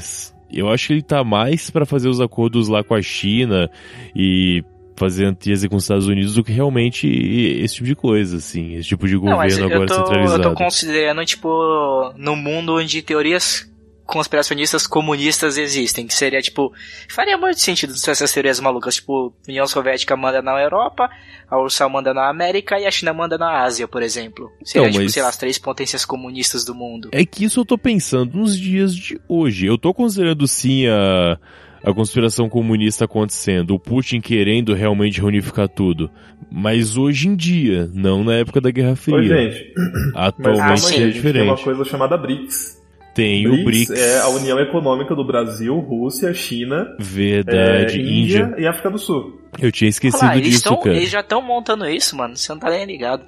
[0.52, 3.70] Eu acho que ele tá mais pra fazer os acordos lá com a China
[4.14, 4.62] e
[4.96, 8.74] fazer antítese com os Estados Unidos do que realmente esse tipo de coisa, assim.
[8.74, 10.42] Esse tipo de Não, governo eu agora tô, eu centralizado.
[10.42, 13.70] tô considerando, tipo, no mundo onde teorias
[14.09, 16.73] conspiracionistas comunistas existem, que seria tipo,
[17.09, 21.09] faria muito sentido se essas teorias malucas, tipo, União Soviética manda na Europa,
[21.49, 24.51] a URSS manda na América e a China manda na Ásia, por exemplo.
[24.64, 27.11] Seria Então, tipo, mas- sei lá, as três potências comunistas do mundo.
[27.12, 29.66] É que isso eu tô pensando nos dias de hoje.
[29.66, 31.38] Eu tô considerando sim a,
[31.85, 36.11] a conspiração comunista acontecendo, o Putin querendo realmente reunificar tudo.
[36.51, 39.23] Mas hoje em dia, não na época da Guerra Oi, Fria.
[39.51, 39.75] gente.
[40.14, 41.62] Atualmente Ah, sim, aí, é gente tem uma diferente.
[41.64, 42.78] coisa chamada BRICS.
[43.18, 48.42] Tem o BRICS, é a União Econômica do Brasil, Rússia, China, verdade, é, Índia.
[48.44, 49.40] Índia e África do Sul.
[49.61, 50.96] Eu tinha esquecido disso, tão, cara.
[50.96, 52.37] eles já estão montando isso, mano.
[52.37, 53.24] Você não tá nem ligado.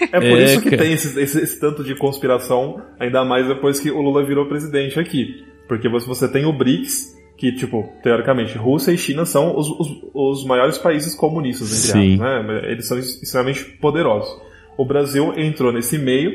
[0.00, 0.82] É por É, isso que cara.
[0.82, 4.98] tem esse, esse- esse tanto de conspiração, ainda mais depois que o Lula virou presidente
[4.98, 5.44] aqui.
[5.68, 9.88] Porque você você tem o BRICS, que, tipo, teoricamente, Rússia e China são os, os,
[10.12, 12.14] os maiores países comunistas, entre Sim.
[12.22, 12.72] aspas, né?
[12.72, 14.28] Eles são extremamente poderosos.
[14.76, 16.32] O Brasil entrou nesse meio,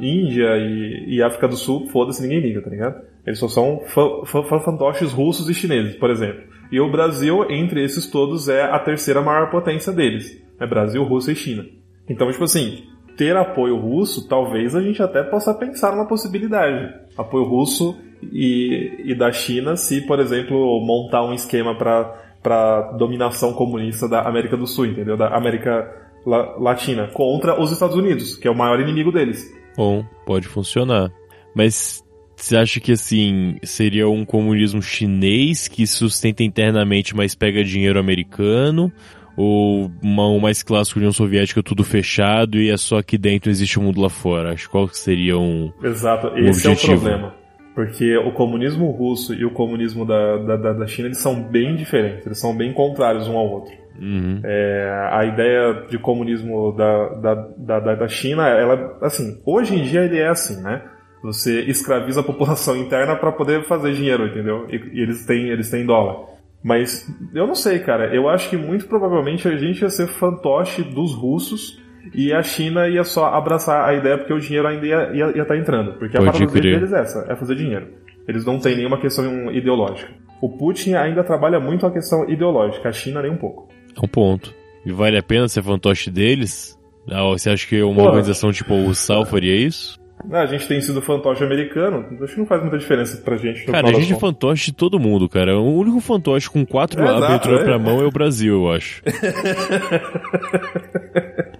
[0.00, 3.02] Índia e, e África do Sul, foda-se, ninguém liga, tá ligado?
[3.26, 6.42] Eles só são fa- fa- fa- fantoches russos e chineses, por exemplo.
[6.70, 10.42] E o Brasil, entre esses todos, é a terceira maior potência deles.
[10.60, 11.64] É Brasil, Rússia e China.
[12.08, 12.84] Então, tipo assim,
[13.16, 16.94] ter apoio russo, talvez a gente até possa pensar numa possibilidade.
[17.16, 17.98] Apoio russo
[18.32, 24.56] e, e da China, se, por exemplo, montar um esquema para dominação comunista da América
[24.56, 25.16] do Sul, entendeu?
[25.16, 29.52] Da América La- Latina, contra os Estados Unidos, que é o maior inimigo deles.
[29.76, 31.10] Bom, pode funcionar.
[31.54, 32.02] Mas
[32.36, 38.92] você acha que assim seria um comunismo chinês que sustenta internamente, mas pega dinheiro americano?
[39.36, 43.78] Ou uma, o mais clássico União Soviética, tudo fechado e é só aqui dentro existe
[43.78, 44.52] o mundo lá fora?
[44.52, 45.72] Acho que qual seria um.
[45.82, 47.00] Exato, Um esse é o objetivo.
[47.00, 47.34] problema.
[47.72, 51.76] Porque o comunismo russo e o comunismo da, da, da- da China, eles são bem
[51.76, 53.72] diferentes, eles são bem contrários um ao outro.
[53.98, 54.40] Uhum.
[54.44, 57.34] É, a ideia de comunismo da, da,
[57.80, 60.82] da, da- China, ela, assim, hoje em dia ele é assim, né?
[61.22, 64.66] Você escraviza a população interna para poder fazer dinheiro, entendeu?
[64.70, 66.28] E, e eles têm eles têm dólar.
[66.62, 68.14] Mas eu não sei, cara.
[68.14, 71.80] Eu acho que muito provavelmente a gente ia ser fantoche dos russos
[72.14, 75.56] e a China ia só abraçar a ideia porque o dinheiro ainda ia estar tá
[75.56, 75.94] entrando.
[75.98, 76.62] Porque a parada crer.
[76.62, 77.88] deles é essa, é fazer dinheiro.
[78.26, 80.10] Eles não têm nenhuma questão ideológica.
[80.40, 83.67] O Putin ainda trabalha muito a questão ideológica, a China nem um pouco.
[84.00, 84.54] É um ponto.
[84.86, 86.78] E vale a pena ser fantoche deles?
[87.10, 88.06] Ah, você acha que uma Porra.
[88.08, 89.98] organização tipo o SAL faria isso?
[90.32, 93.64] Ah, A gente tem sido fantoche americano, acho que não faz muita diferença pra gente.
[93.66, 95.56] Cara, a gente é fantoche de todo mundo, cara.
[95.58, 97.64] O único fantoche com quatro É, lábios exato, entrou é.
[97.64, 99.00] pra mão é o Brasil, eu acho.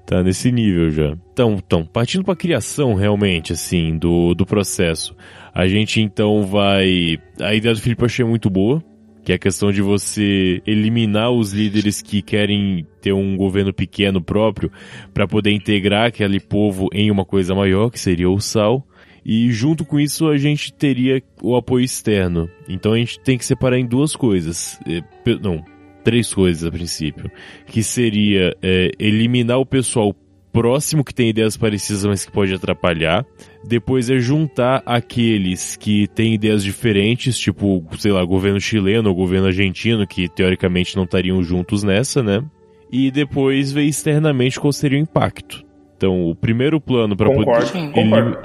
[0.06, 1.16] tá nesse nível já.
[1.32, 5.14] Então, então partindo pra criação realmente, assim, do, do processo.
[5.54, 7.18] A gente então vai.
[7.40, 8.82] A ideia do Felipe eu achei muito boa.
[9.28, 14.22] Que é a questão de você eliminar os líderes que querem ter um governo pequeno
[14.22, 14.72] próprio
[15.12, 18.82] para poder integrar aquele povo em uma coisa maior, que seria o SAL.
[19.22, 22.48] E junto com isso a gente teria o apoio externo.
[22.66, 24.80] Então a gente tem que separar em duas coisas.
[25.22, 25.62] Pe- Não,
[26.02, 27.30] três coisas a princípio.
[27.66, 30.16] Que seria eh, eliminar o pessoal
[30.58, 33.24] próximo que tem ideias parecidas, mas que pode atrapalhar.
[33.64, 39.46] Depois é juntar aqueles que têm ideias diferentes, tipo, sei lá, governo chileno ou governo
[39.46, 42.42] argentino, que teoricamente não estariam juntos nessa, né?
[42.90, 45.64] E depois ver externamente qual seria o impacto.
[45.96, 47.90] Então, o primeiro plano para poder Concordo, Sim.
[47.92, 48.38] concordo.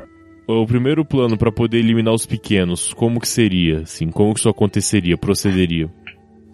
[0.47, 3.79] o primeiro plano para poder eliminar os pequenos, como que seria?
[3.79, 5.89] Assim, como que isso aconteceria, procederia?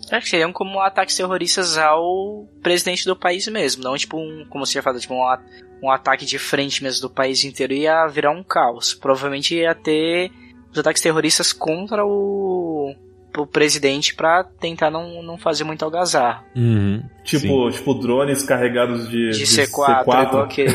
[0.09, 4.73] Que seriam como ataques terroristas ao presidente do país mesmo, não tipo um, como você
[4.73, 5.39] já falou, tipo um, a-
[5.83, 8.93] um ataque de frente mesmo do país inteiro, ia virar um caos.
[8.93, 10.31] Provavelmente ia ter
[10.71, 12.93] os ataques terroristas contra o,
[13.37, 16.43] o presidente pra tentar não, não fazer muito algazarra.
[16.55, 17.01] Uhum.
[17.23, 20.73] Tipo, tipo drones carregados de, De C4, igual aquele.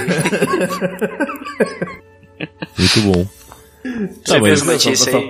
[2.79, 3.27] Muito bom.
[4.25, 5.29] Você Tá, viu as notícias aí?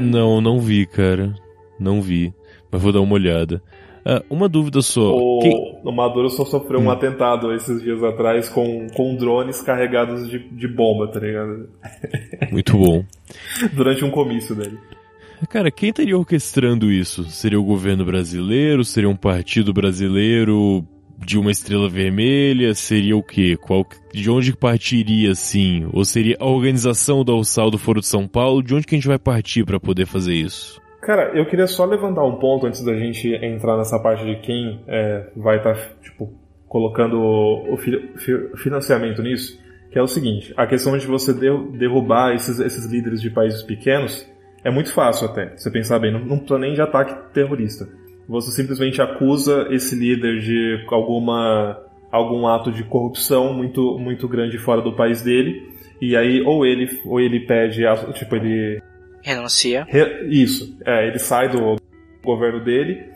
[0.00, 1.34] Não, não vi, cara.
[1.78, 2.32] Não vi.
[2.70, 3.62] Mas vou dar uma olhada.
[4.04, 5.14] Ah, uma dúvida só.
[5.14, 6.84] O, Quem- o Maduro só sofreu Hum.
[6.84, 11.68] um atentado esses dias atrás com, com drones carregados de, de bomba, tá ligado?
[12.50, 13.04] Muito bom.
[13.74, 14.78] Durante um comício dele.
[15.48, 17.24] Cara, quem estaria orquestrando isso?
[17.24, 18.84] Seria o governo brasileiro?
[18.84, 20.84] Seria um partido brasileiro
[21.18, 22.74] de uma estrela vermelha?
[22.74, 23.56] Seria o quê?
[23.60, 25.86] Qual, de onde partiria, assim?
[25.92, 28.62] Ou seria a organização do Alçal do Foro de São Paulo?
[28.62, 30.80] De onde que a gente vai partir para poder fazer isso?
[31.00, 34.80] Cara, eu queria só levantar um ponto antes da gente entrar nessa parte de quem
[34.86, 36.30] é, vai estar, tipo,
[36.68, 39.58] colocando o, fi- fi- financiamento nisso,
[39.90, 43.62] que é o seguinte, a questão de você derru- derrubar esses, esses líderes de países
[43.62, 44.28] pequenos
[44.62, 47.88] é muito fácil até, você pensar bem, não, não nem de ataque terrorista.
[48.28, 51.76] Você simplesmente acusa esse líder de alguma
[52.12, 55.62] algum ato de corrupção muito muito grande fora do país dele,
[56.00, 57.82] e aí ou ele ou ele pede,
[58.12, 58.80] tipo, ele
[59.22, 59.86] Renuncia.
[59.88, 61.76] Re- Isso, é, ele sai do
[62.22, 63.08] governo dele,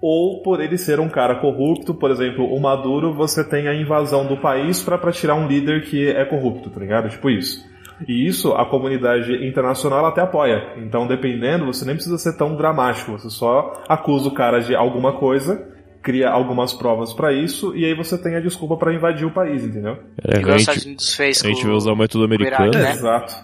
[0.00, 4.26] ou por ele ser um cara corrupto, por exemplo, o Maduro, você tem a invasão
[4.26, 7.08] do país pra tirar um líder que é corrupto, tá ligado?
[7.08, 7.64] Tipo isso.
[8.06, 10.74] E isso a comunidade internacional até apoia.
[10.76, 15.14] Então, dependendo, você nem precisa ser tão dramático, você só acusa o cara de alguma
[15.14, 15.66] coisa,
[16.06, 19.64] cria algumas provas pra isso, e aí você tem a desculpa pra invadir o país,
[19.64, 19.98] entendeu?
[20.24, 22.54] É, Igual a os Estados gente, Unidos fez a gente vai usar o método Iraque,
[22.62, 22.84] americano.
[22.84, 22.92] né?
[22.92, 23.34] Exato.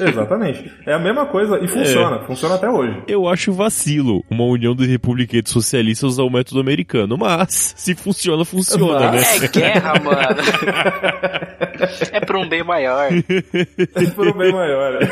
[0.00, 0.72] Exatamente.
[0.86, 2.20] É a mesma coisa e funciona.
[2.20, 3.02] Funciona até hoje.
[3.06, 8.42] Eu acho vacilo uma união de republicanos socialistas usar o método americano, mas se funciona,
[8.46, 9.20] funciona, né?
[9.42, 10.40] É guerra, mano.
[12.10, 13.10] é pra um bem maior.
[14.14, 14.98] Por um bem maior.
[15.00, 15.08] né?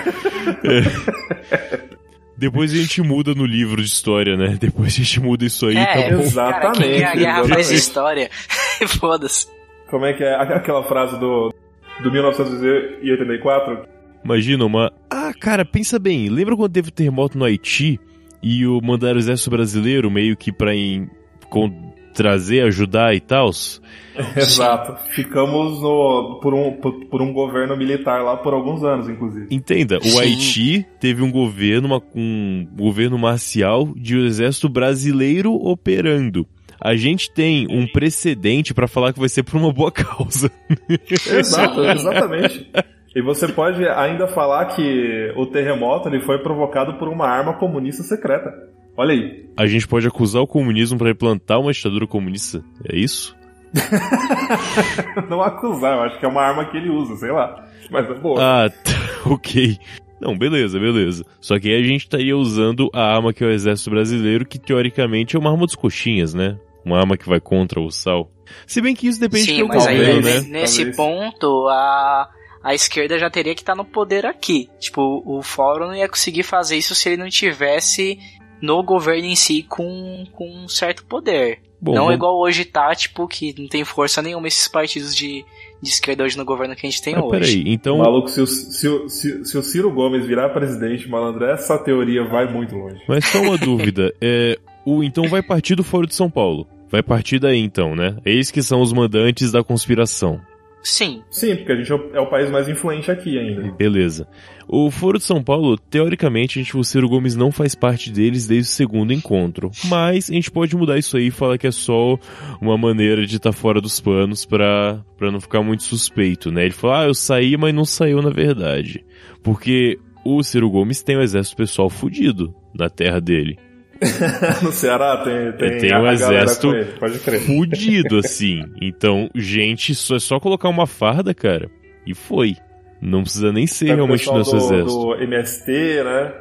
[2.37, 4.57] Depois a gente muda no livro de história, né?
[4.61, 6.31] Depois a gente muda isso aí, é, tá bom?
[6.33, 7.75] cara, quem ganha a guerra faz exatamente.
[7.75, 8.31] história.
[8.99, 9.47] Foda-se.
[9.89, 11.55] Como é que é aquela frase do,
[12.03, 13.87] do 1984?
[14.25, 14.93] Imagina uma.
[15.11, 16.29] Ah, cara, pensa bem.
[16.29, 18.01] Lembra quando teve o terremoto no Haiti
[18.43, 21.09] e o mandaram o exército brasileiro meio que pra em,
[21.51, 21.84] com-
[22.15, 23.51] trazer, ajudar e tal?
[24.37, 24.97] Exato.
[25.11, 29.49] Ficamos no, por, um, por, por um governo militar lá por alguns anos, inclusive.
[29.51, 30.21] Entenda, o Sim.
[30.21, 36.47] Haiti teve um governo, uma- um governo marcial de um exército brasileiro operando.
[36.81, 40.51] A gente tem um precedente pra falar que vai ser por uma boa causa.
[41.31, 42.71] Exato, exatamente.
[43.17, 48.03] E você pode ainda falar que o terremoto ele foi provocado por uma arma comunista
[48.03, 48.51] secreta.
[48.97, 49.45] Olha aí.
[49.57, 52.65] A gente pode acusar o comunismo pra implantar uma ditadura comunista.
[52.89, 53.37] É isso?
[55.29, 57.69] Não acusar, eu acho que é uma arma que ele usa, sei lá.
[57.91, 58.41] Mas é boa.
[58.41, 58.93] Ah, tá,
[59.31, 59.77] ok.
[60.21, 61.25] Não, beleza, beleza.
[61.41, 64.59] Só que aí a gente estaria usando a arma que é o exército brasileiro, que
[64.59, 66.59] teoricamente é uma arma dos coxinhas, né?
[66.85, 68.31] Uma arma que vai contra o sal.
[68.67, 70.41] Se bem que isso depende Sim, do mas aí governo, né?
[70.61, 70.97] nesse Talvez.
[70.97, 72.29] ponto a,
[72.63, 74.69] a esquerda já teria que estar no poder aqui.
[74.79, 78.19] Tipo, o fórum não ia conseguir fazer isso se ele não tivesse
[78.61, 81.61] no governo em si com, com um certo poder.
[81.81, 85.45] Bom, não vamos- igual hoje tá, tipo, que não tem força nenhuma esses partidos de,
[85.83, 87.33] de esquerda hoje no governo que a gente tem Mas hoje.
[87.61, 87.99] peraí, então.
[87.99, 92.25] Maluco, se o, se, o, se, se o Ciro Gomes virar presidente, malandro, essa teoria
[92.25, 93.01] vai muito longe.
[93.07, 94.15] Mas só uma dúvida.
[94.21, 96.67] É, o, então vai partir do Foro de São Paulo.
[96.91, 98.17] Vai partir daí então, né?
[98.25, 100.41] Eles que são os mandantes da conspiração.
[100.85, 103.73] Sim, Sim, porque a gente é o, é país mais influente aqui ainda.
[103.73, 104.29] Beleza.
[104.69, 108.47] O Foro de São Paulo, teoricamente, a gente, o Ciro Gomes não faz parte deles
[108.47, 109.71] desde o segundo encontro.
[109.87, 112.19] Mas a gente pode mudar isso aí e falar que é só
[112.61, 116.65] uma maneira de estar fora dos panos pra, pra não ficar muito suspeito, né?
[116.65, 119.05] Ele falou, ah, eu saí, mas não saiu na verdade.
[119.43, 123.59] Porque o Ciro Gomes tem um exército pessoal fudido na terra dele.
[124.63, 127.41] No Ceará tem, tem, Tem um exército com ele, pode crer.
[127.41, 128.65] Fudido, assim.
[128.81, 131.71] Então, gente, só, é só colocar uma farda, cara.
[132.07, 132.57] E foi.
[133.01, 135.01] Não precisa nem ser o realmente nosso do, exército.
[135.01, 135.73] do MST,
[136.05, 136.33] né?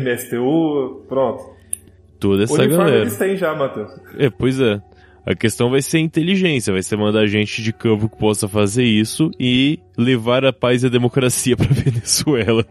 [0.00, 1.58] MSTU, pronto.
[2.18, 3.00] Toda essa uniforme galera.
[3.02, 3.90] eles têm já, Matheus.
[4.18, 4.80] É, pois é.
[5.24, 9.30] A questão vai ser inteligência, vai ser mandar gente de campo que possa fazer isso
[9.38, 12.64] e levar a paz e a democracia pra Venezuela.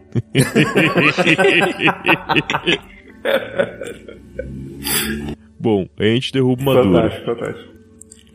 [5.58, 6.92] Bom, a gente derruba Maduro.
[6.92, 7.78] Fantástico, fantástico.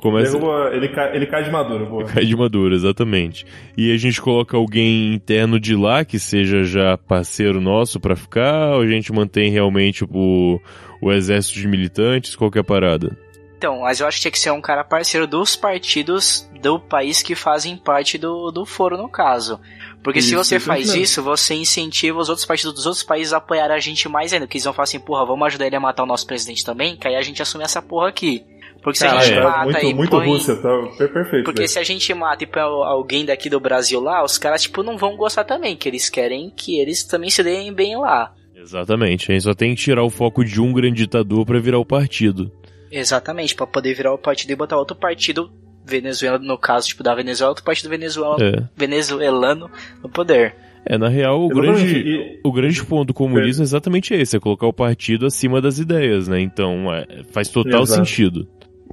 [0.03, 2.03] Começa Derruba, ele, cai, ele cai de maduro, boa.
[2.03, 3.45] cai de Maduro, exatamente.
[3.77, 8.75] E a gente coloca alguém interno de lá que seja já parceiro nosso pra ficar,
[8.75, 10.59] ou a gente mantém realmente o,
[11.01, 13.17] o exército de militantes, qual que é a parada?
[13.57, 17.23] Então, mas eu acho que tinha que ser um cara parceiro dos partidos do país
[17.23, 19.57] que fazem parte do, do foro, no caso.
[20.03, 23.31] Porque se Isso, você isso faz isso, você incentiva os outros partidos dos outros países
[23.31, 24.45] a apoiar a gente mais ainda.
[24.45, 26.97] Porque eles vão falar assim, porra, vamos ajudar ele a matar o nosso presidente também,
[26.97, 28.43] que aí a gente assume essa porra aqui.
[28.83, 30.27] Porque se a Caralho, gente é mata muito, e muito põe...
[30.27, 31.45] Rússia, tá per- perfeito.
[31.45, 31.69] Porque velho.
[31.69, 34.97] se a gente mata e põe alguém daqui do Brasil lá, os caras, tipo, não
[34.97, 35.77] vão gostar também.
[35.77, 38.33] Que eles querem que eles também se deem bem lá.
[38.53, 41.79] Exatamente, a gente só tem que tirar o foco de um grande ditador pra virar
[41.79, 42.51] o partido.
[42.91, 45.49] Exatamente, pra poder virar o partido e botar outro partido
[45.85, 48.63] Venezuela, no caso, tipo, da Venezuela, outro partido venezuela, É.
[48.75, 49.69] venezuelano
[50.01, 50.55] no poder.
[50.85, 54.35] É, na real, o Exatamente, grande, e- o grande ponto do comunismo é exatamente esse,
[54.35, 56.41] é colocar o partido acima das ideias, né?
[56.41, 58.05] Então, é, faz total Exato.
[58.05, 58.47] sentido.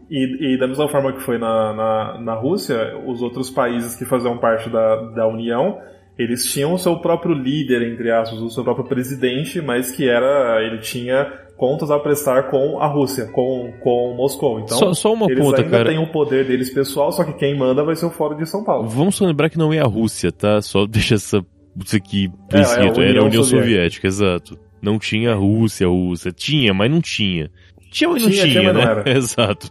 [0.09, 4.05] E, e da mesma forma que foi na, na, na Rússia, os outros países que
[4.05, 5.79] faziam parte da, da União,
[6.22, 10.62] eles tinham o seu próprio líder, entre aspas, o seu próprio presidente, mas que era.
[10.64, 14.61] ele tinha contas a prestar com a Rússia, com, com Moscou.
[14.61, 15.90] Então, Só- só uma eles ponta, ainda cara.
[15.90, 18.64] têm o poder deles pessoal, só que quem manda vai ser o Fórum de São
[18.64, 18.88] Paulo.
[18.88, 20.62] Vamos só lembrar que não é a Rússia, tá?
[20.62, 21.44] Só deixa essa,
[21.85, 23.04] isso aqui por É, é a.
[23.09, 23.44] Era a União Soviética.
[23.44, 24.06] Soviética.
[24.09, 24.59] exato.
[24.80, 26.33] Não tinha a Rússia, a Rússia.
[26.33, 27.50] Tinha, mas não tinha.
[27.90, 28.85] Tinha, mas não Tinha, tinha, tinha, né?
[28.85, 29.11] não era.
[29.18, 29.68] Exato.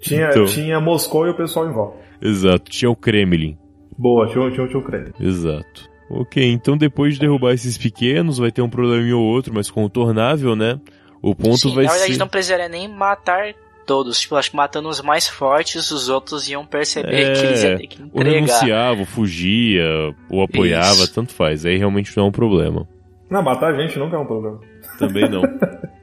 [0.00, 0.44] Tinha, Então.
[0.46, 1.96] tinha Moscou e o pessoal em volta.
[2.20, 2.70] Exato.
[2.70, 3.56] Tinha o Kremlin.
[3.98, 5.22] Boa, tinha, tinha, tinha o crédito.
[5.22, 5.90] Exato.
[6.08, 10.54] Ok, então depois de derrubar esses pequenos, vai ter um probleminha ou outro, mas contornável,
[10.54, 10.78] né?
[11.20, 12.18] O ponto Sim, vai na verdade ser.
[12.20, 13.54] não precisaria nem matar
[13.84, 14.20] todos.
[14.20, 17.86] Tipo, acho que matando os mais fortes, os outros iam perceber que eles iam ter
[17.88, 18.32] que ou entregar.
[18.34, 19.84] renunciava, ou fugia,
[20.30, 21.14] ou apoiava, Isso.
[21.14, 21.64] tanto faz.
[21.66, 22.86] Aí realmente não é um problema.
[23.28, 24.60] Não, matar a gente nunca é um problema.
[24.98, 25.42] Também não.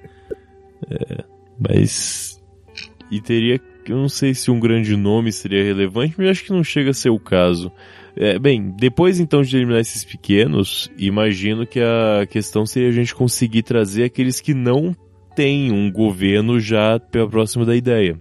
[0.90, 1.24] É,
[1.58, 2.38] mas.
[3.10, 3.58] E teria.
[3.92, 6.94] Eu não sei se um grande nome seria relevante, mas acho que não chega a
[6.94, 7.72] ser o caso.
[8.16, 13.16] É, bem, depois então de eliminar esses pequenos, imagino que a questão seria a gente
[13.16, 14.96] conseguir trazer aqueles que não
[15.36, 18.20] têm um governo já pela próxima da ideia.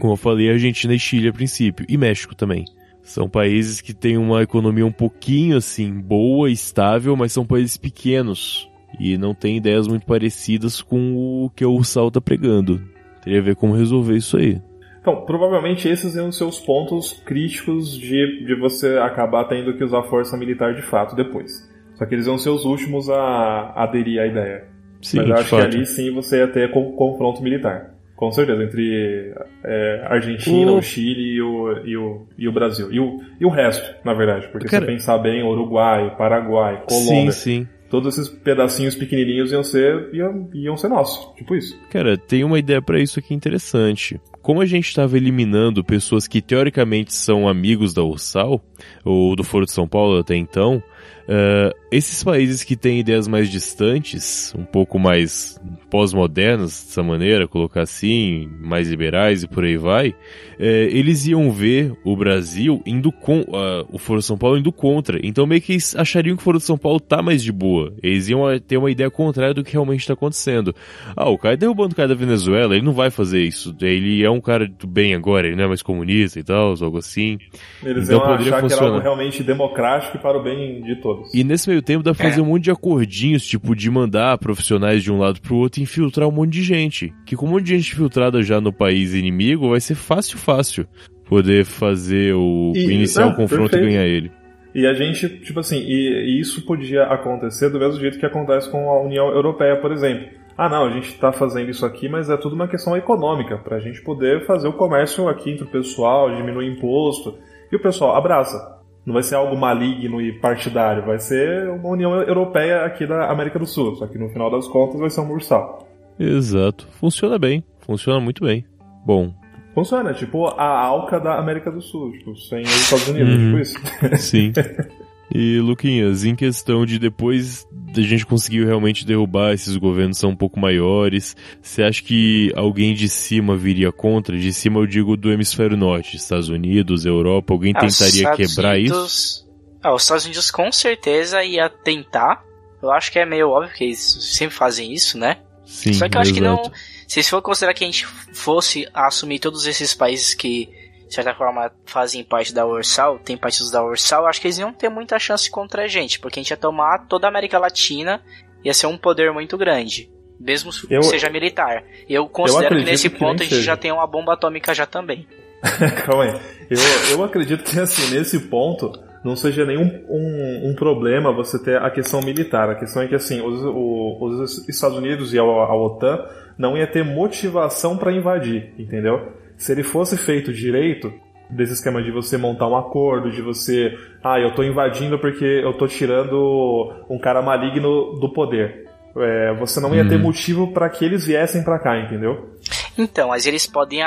[0.00, 2.64] Como eu falei, Argentina e Chile a princípio, e México também.
[3.02, 8.66] São países que têm uma economia um pouquinho assim, boa, estável, mas são países pequenos
[8.98, 12.80] e não têm ideias muito parecidas com o que o Ursal tá pregando.
[13.22, 14.60] Teria a ver como resolver isso aí.
[15.04, 20.02] Então, provavelmente esses iam ser os pontos críticos de, de você acabar tendo que usar
[20.04, 21.52] força militar de fato depois.
[21.96, 24.64] Só que eles iam ser os últimos a aderir à ideia.
[25.02, 25.68] Sim, Mas eu acho fato.
[25.68, 27.92] que ali sim você ia ter con- confronto militar.
[28.16, 32.90] Com certeza, entre é, Argentina, O- o Chile e o, e, o, e o Brasil.
[32.90, 34.48] E o, e o resto, na verdade.
[34.48, 37.68] Porque Cara- se você pensar bem, Uruguai, Paraguai, Sim, Colômbia, sim.
[37.90, 41.34] todos esses pedacinhos pequenininhos iam ser, iam, iam ser nossos.
[41.36, 41.78] Tipo isso.
[41.90, 44.18] Cara, tem uma ideia pra isso aqui interessante.
[44.44, 48.62] Como a gente estava eliminando pessoas que teoricamente são amigos da Ursal,
[49.02, 50.82] ou do Foro de São Paulo até então,
[51.28, 57.82] eh, esses países que têm ideias mais distantes, um pouco mais pós-modernas, dessa maneira, colocar
[57.82, 60.14] assim, mais liberais e por aí vai,
[60.58, 64.72] eh, eles iam ver o Brasil indo com ah, o Foro de São Paulo indo
[64.72, 65.18] contra.
[65.22, 67.92] Então meio que eles achariam que o Foro de São Paulo tá mais de boa.
[68.02, 70.74] Eles iam ter uma ideia contrária do que realmente está acontecendo.
[71.16, 73.74] Ah, o cara derrubando o cara da Venezuela, ele não vai fazer isso.
[73.80, 76.98] Ele é um cara do bem agora, ele não é mais comunista e tal, algo
[76.98, 77.38] assim.
[77.82, 78.84] Eles Então iam poderia achar que era funcionar.
[78.84, 81.32] algo realmente democrático e para o bem de todos.
[81.34, 85.02] E nesse meio tempo dá pra fazer um monte de acordinhos, tipo, de mandar profissionais
[85.02, 87.12] de um lado pro outro e infiltrar um monte de gente.
[87.26, 90.86] Que com um monte de gente infiltrada já no país inimigo, vai ser fácil, fácil
[91.28, 92.72] poder fazer o.
[92.74, 93.86] E- iniciar não, o confronto perfeito.
[93.86, 94.30] e ganhar ele.
[94.74, 98.68] E a gente, tipo assim, e, e isso podia acontecer do mesmo jeito que acontece
[98.68, 100.28] com a União Europeia, por exemplo.
[100.56, 103.76] Ah, não, a gente está fazendo isso aqui, mas é tudo uma questão econômica, para
[103.76, 107.38] a gente poder fazer o comércio aqui entre o pessoal, diminuir imposto.
[107.70, 108.56] E o pessoal abraça.
[109.04, 113.58] Não vai ser algo maligno e partidário, vai ser uma União Europeia aqui da América
[113.58, 113.94] do Sul.
[113.96, 115.86] Só que no final das contas vai ser um ursal.
[116.18, 116.86] Exato.
[116.92, 117.62] Funciona bem.
[117.80, 118.64] Funciona muito bem.
[119.04, 119.32] Bom,
[119.74, 123.46] Funciona, tipo a Alca da América do Sul, tipo, sem os Estados Unidos, Uhum.
[123.46, 123.78] tipo isso.
[124.18, 124.52] Sim.
[125.34, 130.36] E, Luquinhas, em questão de depois da gente conseguir realmente derrubar esses governos são um
[130.36, 134.38] pouco maiores, você acha que alguém de cima viria contra?
[134.38, 138.94] De cima eu digo do hemisfério norte, Estados Unidos, Europa, alguém Ah, tentaria quebrar isso?
[138.94, 139.46] Unidos-
[139.82, 142.42] Ah, os Estados Unidos com certeza ia tentar.
[142.80, 145.38] Eu acho que é meio óbvio que eles sempre fazem isso, né?
[145.66, 146.60] Sim, Só que eu acho que não.
[146.60, 146.72] exato.
[147.08, 150.68] Se for considerar que a gente fosse assumir todos esses países que,
[151.14, 154.58] de certa forma, fazem parte da Ursal, tem partidos da Ursal, eu acho que eles
[154.58, 157.56] iam ter muita chance contra a gente, porque a gente ia tomar toda a América
[157.56, 158.20] Latina,
[158.64, 160.10] ia ser um poder muito grande.
[160.40, 161.84] Mesmo que Eu- seja militar.
[162.08, 163.62] Eu considero que acredito nesse que ponto a gente seja.
[163.62, 165.24] já tem uma bomba atômica já também.
[166.04, 166.40] Calma aí.
[166.68, 166.78] Eu,
[167.18, 168.90] eu acredito que, assim, nesse ponto,
[169.24, 172.68] não seja nenhum um, um problema você ter a questão militar.
[172.68, 176.26] A questão é que, assim, os, os Estados Unidos e a, a OTAN
[176.58, 179.43] não ia ter motivação para invadir, entendeu?
[179.56, 181.12] Se ele fosse feito direito,
[181.48, 185.72] desse esquema de você montar um acordo, de você, ah, eu tô invadindo porque eu
[185.74, 188.84] tô tirando um cara maligno do poder.
[189.16, 192.50] É, você não ia ter motivo para que eles viessem para cá, entendeu?
[192.98, 194.00] Então, mas eles podem,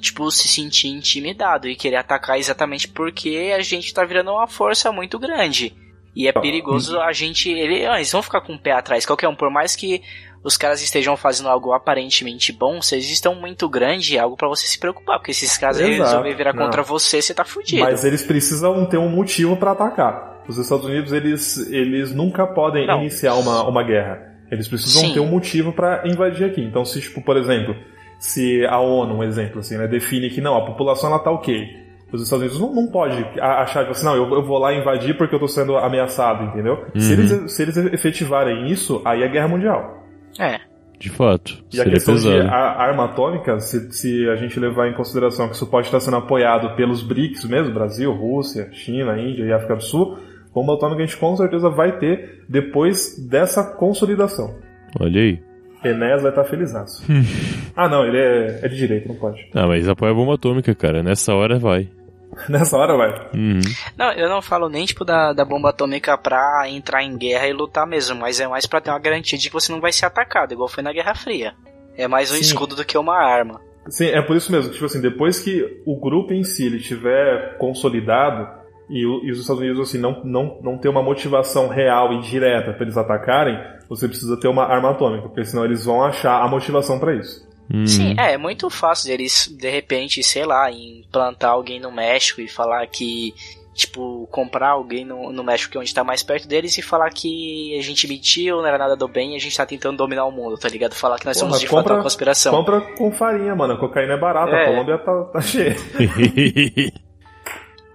[0.00, 4.92] tipo, se sentir intimidado e querer atacar exatamente porque a gente tá virando uma força
[4.92, 5.74] muito grande.
[6.14, 7.50] E é perigoso a gente.
[7.50, 9.06] Ele, ah, eles vão ficar com o pé atrás.
[9.06, 10.02] Qualquer um, por mais que
[10.44, 14.48] os caras estejam fazendo algo aparentemente bom, se eles estão muito grande, é algo pra
[14.48, 15.18] você se preocupar.
[15.18, 16.64] Porque se esses caras resolverem virar Não.
[16.64, 17.82] contra você, você tá fudido.
[17.82, 20.42] Mas eles precisam ter um motivo para atacar.
[20.48, 23.00] Os Estados Unidos, eles, eles nunca podem Não.
[23.00, 24.32] iniciar uma, uma guerra.
[24.50, 25.14] Eles precisam Sim.
[25.14, 26.60] ter um motivo para invadir aqui.
[26.60, 27.74] Então, se, tipo, por exemplo,
[28.18, 31.82] se a ONU, um exemplo, assim, né, define que não, a população ela tá ok.
[32.12, 35.16] Os Estados Unidos não, não pode achar que assim, não, eu, eu vou lá invadir
[35.16, 36.84] porque eu tô sendo ameaçado, entendeu?
[36.94, 40.01] Se, eles, se eles efetivarem isso, aí é guerra mundial.
[40.38, 40.60] É.
[40.98, 41.64] De fato.
[41.72, 42.48] E a seria questão de pesado.
[42.48, 46.16] a- arma atômica, se, se a gente levar em consideração que isso pode estar sendo
[46.18, 50.16] apoiado pelos BRICS mesmo, Brasil, Rússia, China, Índia e África do Sul,
[50.54, 54.54] bomba atômica a gente com certeza vai ter depois dessa consolidação.
[55.00, 55.40] Olha aí.
[55.84, 57.02] Enéas vai estar felizaço.
[57.74, 59.44] ah não, ele é, é de direito, não pode.
[59.52, 61.02] Ah, mas apoia a bomba atômica, cara.
[61.02, 61.88] Nessa hora vai.
[62.48, 63.10] Nessa hora vai.
[63.34, 63.60] Uhum.
[63.96, 67.52] Não, eu não falo nem tipo da, da bomba atômica pra entrar em guerra e
[67.52, 70.06] lutar mesmo, mas é mais pra ter uma garantia de que você não vai ser
[70.06, 71.54] atacado, igual foi na Guerra Fria.
[71.96, 72.40] É mais um Sim.
[72.40, 73.60] escudo do que uma arma.
[73.88, 74.72] Sim, é por isso mesmo.
[74.72, 78.48] Tipo assim, depois que o grupo em si ele tiver consolidado
[78.88, 82.20] e, o- e os Estados Unidos assim não, não, não ter uma motivação real e
[82.20, 83.58] direta para eles atacarem,
[83.88, 87.46] você precisa ter uma arma atômica, porque senão eles vão achar a motivação para isso.
[87.72, 87.86] Uhum.
[87.86, 92.48] Sim, é, é muito fácil deles, de repente, sei lá, implantar alguém no México e
[92.48, 93.32] falar que,
[93.74, 97.08] tipo, comprar alguém no, no México que é onde tá mais perto deles e falar
[97.10, 100.26] que a gente mentiu, não era nada do bem e a gente tá tentando dominar
[100.26, 100.94] o mundo, tá ligado?
[100.94, 102.54] Falar que nós Porra, somos de fato compra- uma conspiração.
[102.54, 103.74] Compra com farinha, mano.
[103.74, 104.64] A cocaína é barata, É.
[104.64, 105.74] a Colômbia tá, tá cheia.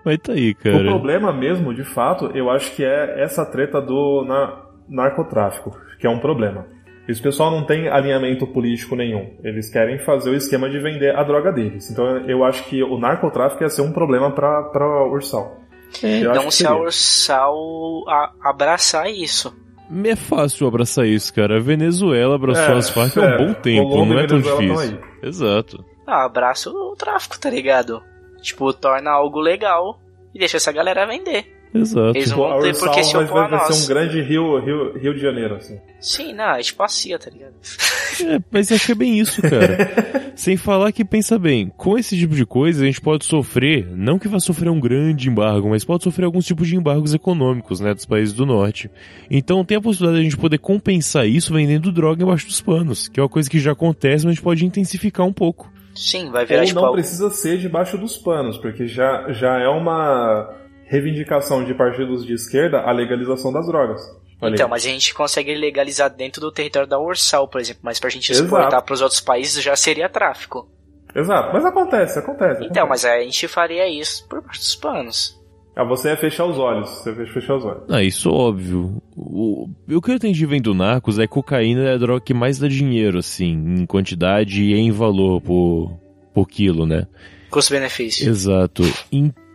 [0.04, 0.84] Mas tá aí, O cara.
[0.86, 6.10] problema mesmo, de fato, eu acho que é essa treta do na- narcotráfico, que é
[6.10, 6.66] um problema.
[7.08, 9.32] Esse pessoal não tem alinhamento político nenhum.
[9.44, 11.90] Eles querem fazer o esquema de vender a droga deles.
[11.90, 15.58] Então eu acho que o narcotráfico ia ser um problema pra, pra Ursal.
[16.04, 16.76] Eu acho Então se a.
[16.76, 17.56] Ursal
[18.10, 19.56] a- abraçar isso.
[20.04, 21.58] É fácil abraçar isso, cara.
[21.58, 23.38] A Venezuela abraçou É, as Farc há um é.
[23.38, 25.00] bom tempo, Colômbia não é tão Venezuela tão difícil.
[25.24, 25.86] Exato.
[26.06, 28.04] Ah, abraça o tráfico, tá ligado?
[28.42, 29.98] Tipo, torna algo legal
[30.36, 31.57] e deixa essa galera vender.
[31.74, 32.18] Exato.
[32.18, 33.88] Eles Tipo, vão ter Ursal por que se vai, opor a vai, vai ser um
[33.88, 35.78] grande Rio, Rio, Rio de Janeiro, assim.
[36.00, 37.54] Sim, não, é tipo a CIA, tá ligado?
[38.26, 40.32] É, mas acho que é bem isso, cara.
[40.36, 44.18] Sem falar que, pensa bem, com esse tipo de coisa a gente pode sofrer, não
[44.20, 47.94] que vá sofrer um grande embargo, mas pode sofrer alguns tipos de embargos econômicos, né,
[47.94, 48.90] dos países do norte.
[49.30, 53.08] Então tem a possibilidade de a gente poder compensar isso vendendo droga embaixo dos panos,
[53.08, 55.72] que é uma coisa que já acontece, mas a gente pode intensificar um pouco.
[55.96, 59.60] Sim, vai virar Ou tipo não algo- precisa ser debaixo dos panos, porque já, já
[59.60, 60.54] é uma
[60.88, 64.02] reivindicação de partidos de esquerda a legalização das drogas.
[64.42, 64.54] Olha aí.
[64.54, 68.10] Então, mas a gente consegue legalizar dentro do território da Ursal, por exemplo, mas pra
[68.10, 70.70] gente exportar pros outros países já seria tráfico.
[71.16, 72.66] Exato, mas acontece, acontece.
[72.66, 72.88] Então, acontece.
[72.90, 75.38] mas a gente faria isso por baixo dos panos.
[75.76, 77.84] Ah, você ia fechar os olhos, você ia fechar os olhos.
[77.90, 79.02] Ah, isso é óbvio.
[79.16, 82.58] O, o que eu entendi vendo Narcos é que cocaína é a droga que mais
[82.58, 85.92] dá dinheiro, assim, em quantidade e em valor por,
[86.34, 87.08] por quilo, né?
[87.50, 88.28] Custo-benefício.
[88.28, 88.84] Exato.
[89.12, 89.47] Então,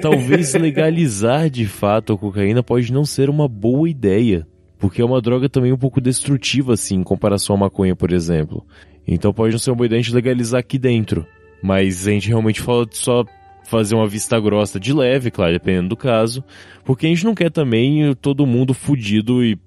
[0.00, 4.46] talvez legalizar de fato a cocaína pode não ser uma boa ideia.
[4.78, 8.64] Porque é uma droga também um pouco destrutiva, assim, em comparação à maconha, por exemplo.
[9.08, 11.26] Então pode não ser uma boa ideia a gente legalizar aqui dentro.
[11.62, 13.24] Mas a gente realmente fala de só
[13.64, 16.44] fazer uma vista grossa de leve, claro, dependendo do caso.
[16.84, 19.58] Porque a gente não quer também todo mundo fudido e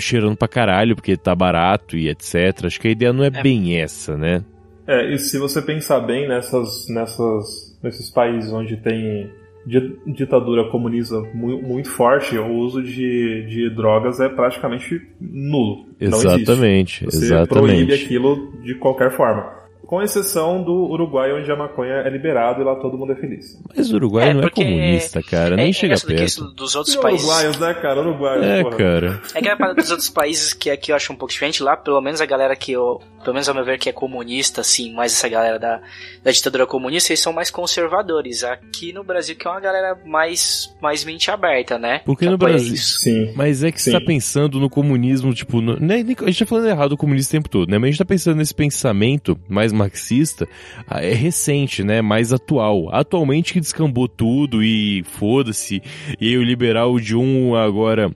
[0.00, 2.64] cheirando pra caralho, porque tá barato e etc.
[2.64, 3.42] Acho que a ideia não é, É.
[3.42, 4.42] bem essa, né?
[4.86, 9.30] É, e se você pensar bem nessas, nessas, nesses países onde tem
[9.66, 15.86] di- ditadura comunista mu- muito forte, o uso de, de drogas é praticamente nulo.
[16.00, 16.42] Não existe.
[16.42, 17.48] Exatamente, Você exatamente.
[17.48, 19.61] proíbe aquilo de qualquer forma.
[19.92, 23.60] Com exceção do Uruguai, onde a maconha é liberada e lá todo mundo é feliz.
[23.76, 26.22] Mas o Uruguai É, não é comunista, cara, nem é, chega é do perto.
[26.24, 27.26] isso dos outros E países.
[27.26, 28.00] uruguaios, né, cara?
[28.00, 28.76] Uruguaios, É, porra.
[28.78, 29.20] cara.
[29.34, 31.62] É que a parada dos outros países que aqui eu acho um pouco diferente.
[31.62, 33.02] Lá, pelo menos a galera que eu.
[33.22, 35.80] Pelo menos ao meu ver que é comunista, assim, mais essa galera da,
[36.24, 38.42] da ditadura comunista, eles são mais conservadores.
[38.42, 42.00] Aqui no Brasil, que é uma galera mais, mais mente aberta, né?
[42.04, 42.98] Porque Que no Brasil- isso.
[42.98, 43.32] Sim.
[43.36, 43.98] Mas é que você Sim.
[44.00, 47.28] tá pensando no comunismo, tipo, no, né, nem- a gente tá falando errado o comunismo
[47.28, 47.78] o tempo todo, né?
[47.78, 50.48] Mas a gente tá pensando nesse pensamento mais marxista,
[50.86, 52.00] ah, é recente, né?
[52.00, 52.88] Mais atual.
[52.94, 55.82] Atualmente que descambou tudo e foda-se,
[56.20, 58.10] e o liberal de um agora.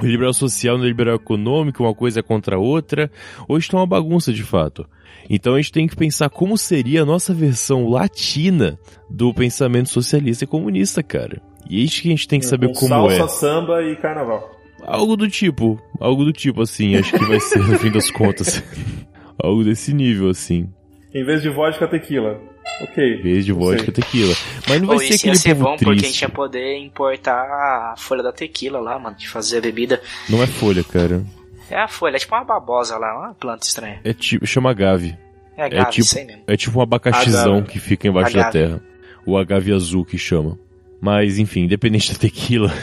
[0.00, 3.10] O liberal social no liberal econômico, uma coisa contra a outra.
[3.46, 4.86] Hoje tá uma bagunça de fato.
[5.28, 10.44] Então a gente tem que pensar como seria a nossa versão latina do pensamento socialista
[10.44, 11.40] e comunista, cara.
[11.68, 13.28] E é isso que a gente tem que saber Com como salsa, é.
[13.28, 14.50] samba e carnaval.
[14.84, 18.62] Algo do tipo, algo do tipo assim, acho que vai ser no fim das contas.
[19.38, 20.68] algo desse nível assim.
[21.14, 22.40] Em vez de vodka, tequila.
[22.82, 23.04] Ok.
[23.04, 23.92] Em vez de vodka, sei.
[23.94, 24.34] tequila.
[24.68, 26.22] Mas não vai Pô, ser isso ia aquele ser povo bom porque a gente triste.
[26.22, 30.00] ia poder importar a folha da tequila lá, mano, de fazer a bebida.
[30.28, 31.22] Não é folha, cara.
[31.70, 34.00] É a folha, é tipo uma babosa lá, uma planta estranha.
[34.04, 35.16] É tipo, chama agave.
[35.56, 36.42] É agave, tipo- isso aí mesmo.
[36.46, 37.68] É tipo um abacaxizão Agave.
[37.68, 38.58] que fica embaixo da Agave.
[38.58, 38.80] terra.
[39.26, 40.58] O agave azul que chama.
[41.00, 42.72] Mas enfim, independente da tequila.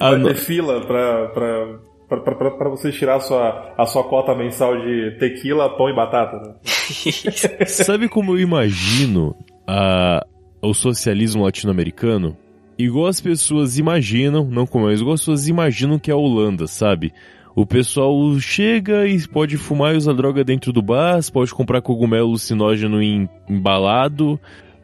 [0.00, 1.78] Ah, Vai não- ter fila pra, pra,
[2.08, 6.36] pra você tirar a sua, a sua cota mensal de tequila, pão e batata.
[6.38, 6.54] Né?
[7.66, 9.34] Sabe como eu imagino
[9.66, 10.24] a,
[10.62, 12.36] o socialismo latino-americano?
[12.78, 16.66] Igual as pessoas imaginam, não como eu, igual as pessoas imaginam que é a Holanda,
[16.66, 17.12] sabe?
[17.54, 22.28] O pessoal chega e pode fumar e usar droga dentro do bar, pode comprar cogumelo
[22.28, 24.38] alucinógeno em- embalado,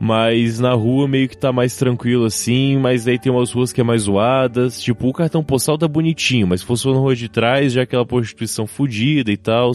[0.05, 3.81] mas na rua meio que tá mais tranquilo assim, mas aí tem umas ruas que
[3.81, 7.29] é mais zoadas, tipo, o cartão postal tá bonitinho, mas se fosse na rua de
[7.29, 9.71] trás, já é aquela prostituição fudida e tal.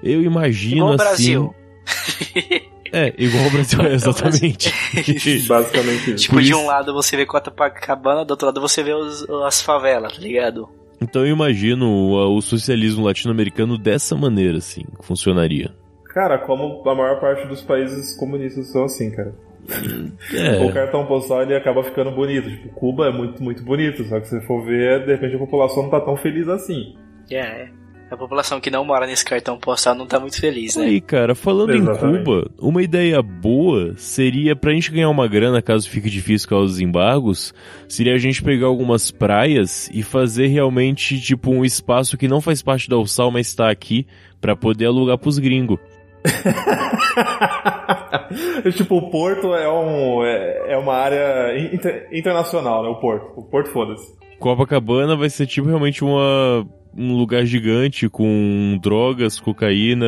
[0.00, 1.04] Eu imagino Igual o assim...
[1.04, 1.54] Brasil.
[2.94, 4.70] É, igual o Brasil é, exatamente.
[5.48, 6.16] Basicamente isso.
[6.24, 9.26] Tipo, Por de isso- um lado você vê Copacabana, do outro lado você vê os-
[9.46, 10.68] as favelas, tá ligado?
[11.00, 15.74] então eu imagino o, o socialismo latino-americano dessa maneira, assim, que funcionaria.
[16.12, 19.34] Cara, como a maior parte dos países comunistas são assim, cara.
[19.68, 22.50] O É, cartão postal ele acaba ficando bonito.
[22.50, 25.38] Tipo, Cuba é muito, muito bonito, só que se você for ver, de repente a
[25.38, 26.96] população não tá tão feliz assim.
[27.30, 27.68] É,
[28.10, 30.84] a população que não mora nesse cartão postal não tá muito feliz, né?
[30.84, 32.20] Aí, cara, falando Exatamente.
[32.20, 36.56] em Cuba, uma ideia boa seria pra gente ganhar uma grana caso fique difícil com
[36.56, 37.54] os embargos,
[37.88, 42.60] seria a gente pegar algumas praias e fazer realmente tipo um espaço que não faz
[42.62, 44.06] parte da Ursal, mas tá aqui
[44.40, 45.78] pra poder alugar pros gringos.
[48.76, 52.88] tipo, o porto é, um, é, é uma área inter- internacional, né?
[52.88, 53.40] O porto.
[53.40, 54.12] O porto, foda-se.
[54.38, 56.66] Copacabana vai ser tipo realmente uma
[56.96, 60.06] um lugar gigante com drogas, cocaína,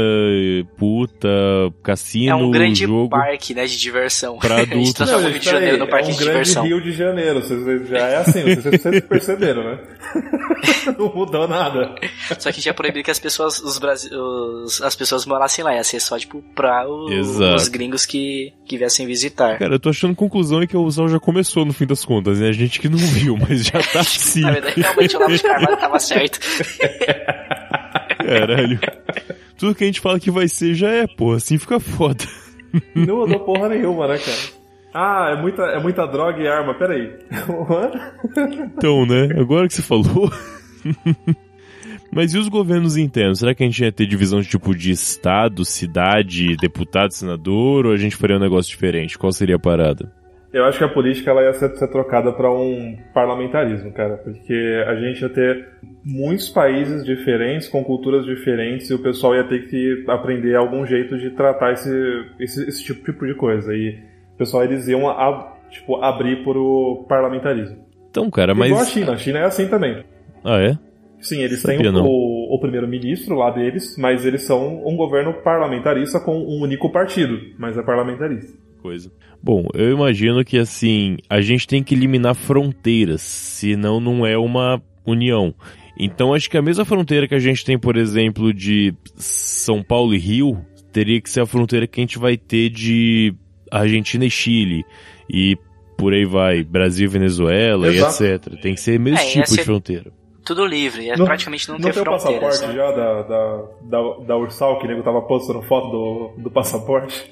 [0.77, 1.29] puta,
[1.83, 3.09] cassino, É um grande jogo.
[3.11, 4.39] parque, né, de diversão.
[4.39, 4.93] pra a gente adultos.
[4.95, 6.65] transforma o Rio de Janeiro no é parque um de grande diversão.
[6.65, 7.41] Rio de Janeiro.
[7.41, 9.79] Vocês, já é assim, vocês, vocês perceberam, né?
[10.99, 11.95] não mudou nada.
[12.39, 15.75] Só que tinha proibido que as pessoas, os, Brasi- os- as pessoas morassem lá.
[15.75, 17.07] Ia ser só, tipo, pra o-
[17.55, 19.59] os gringos que, que viessem visitar.
[19.59, 22.39] Cara, eu tô achando conclusão é que a Ursal já começou no fim das contas,
[22.41, 22.49] né?
[22.49, 24.41] A gente que não viu, mas já tá assim.
[24.43, 26.39] Na verdade, realmente o Olavo de Carvalho tava certo.
[28.19, 28.79] Caralho.
[29.59, 31.33] Tudo que a gente fala que vai ser já é, pô.
[31.33, 32.25] Assim fica foda.
[32.95, 34.65] Não mudou porra nenhuma, né, cara?
[34.93, 36.75] Ah, é muita, é muita droga e arma.
[36.75, 37.13] Peraí.
[38.77, 39.29] Então, né?
[39.39, 40.31] Agora que você falou.
[42.13, 43.41] Mas e os governos internos?
[43.41, 47.87] Será que a gente ia ter divisão de tipo de estado, cidade, deputado, senador?
[47.87, 49.19] Ou a gente faria um negócio diferente?
[49.19, 50.13] Qual seria a parada?
[50.55, 54.85] Eu acho que a política ela ia ser, ser trocada para um parlamentarismo, cara, porque
[54.87, 55.69] a gente ia ter
[56.05, 61.19] muitos países diferentes, com culturas diferentes, e o pessoal ia ter que aprender algum jeito
[61.19, 61.91] de tratar esse,
[62.39, 63.75] esse, esse tipo, tipo de coisa.
[63.75, 63.99] E
[64.35, 67.85] o pessoal eles iam a- tipo, abrir para o parlamentarismo.
[68.09, 68.89] Então, cara, Igual a mas.
[68.91, 70.05] China, a China é assim também.
[70.45, 70.79] Ah, é?
[71.25, 72.05] Sim, eles Sabia têm não.
[72.07, 77.39] o, o primeiro-ministro lá deles, mas eles são um governo parlamentarista com um único partido,
[77.59, 78.53] mas é parlamentarista.
[78.83, 79.11] Coisa.
[79.43, 84.83] Bom, eu imagino que assim, a gente tem que eliminar fronteiras, senão não é uma
[85.07, 85.55] união.
[85.99, 90.15] Então acho que a mesma fronteira que a gente tem, por exemplo, de São Paulo
[90.15, 90.59] e Rio,
[90.93, 93.33] teria que ser a fronteira que a gente vai ter de
[93.71, 94.85] Argentina e Chile.
[95.31, 95.57] E
[95.97, 98.23] por aí vai, Brasil e Venezuela Exato.
[98.25, 98.61] e etc.
[98.61, 100.13] Tem que ser o mesmo É, tipo de ser- fronteira.
[100.45, 102.61] Tudo livre, é Não- praticamente não, Não ter tem o fronteiras.
[102.61, 102.75] passaporte né?
[102.75, 107.31] já da, da, da, da Ursal, que o nego tava postando foto do, do passaporte?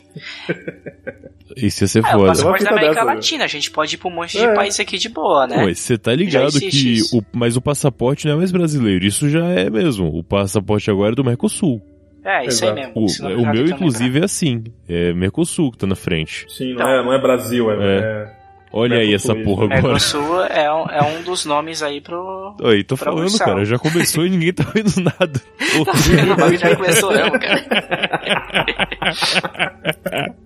[1.56, 2.26] Isso ia ser É, o foda.
[2.28, 4.48] passaporte da América dessa, Latina, a gente pode ir pra um monte É.
[4.48, 5.74] de país aqui de boa, né?
[5.74, 6.66] Você tá ligado que.
[6.68, 7.18] isso.
[7.18, 9.04] O, mas o passaporte não é mais brasileiro.
[9.04, 10.06] Isso já é mesmo.
[10.08, 11.82] O passaporte agora é do Mercosul.
[12.24, 12.78] É, isso Exato.
[12.78, 13.02] aí mesmo.
[13.02, 14.64] O, Isso não o é nada meu, inclusive, é assim.
[14.88, 16.46] É Mercosul que tá na frente.
[16.48, 16.86] Sim, Então.
[16.86, 17.98] não, é, não é Brasil, é.
[17.98, 18.41] É.
[18.72, 19.74] é- Olha aí essa porra isso.
[19.74, 19.92] agora.
[19.92, 22.56] Mercosul é um, é um dos nomes aí pro.
[22.62, 23.46] Aí, tô falando, Ursal.
[23.46, 23.64] cara.
[23.64, 25.40] Já começou e ninguém tá vendo nada.
[25.76, 25.92] Porra.
[26.32, 27.62] o bagulho já começou mesmo, cara.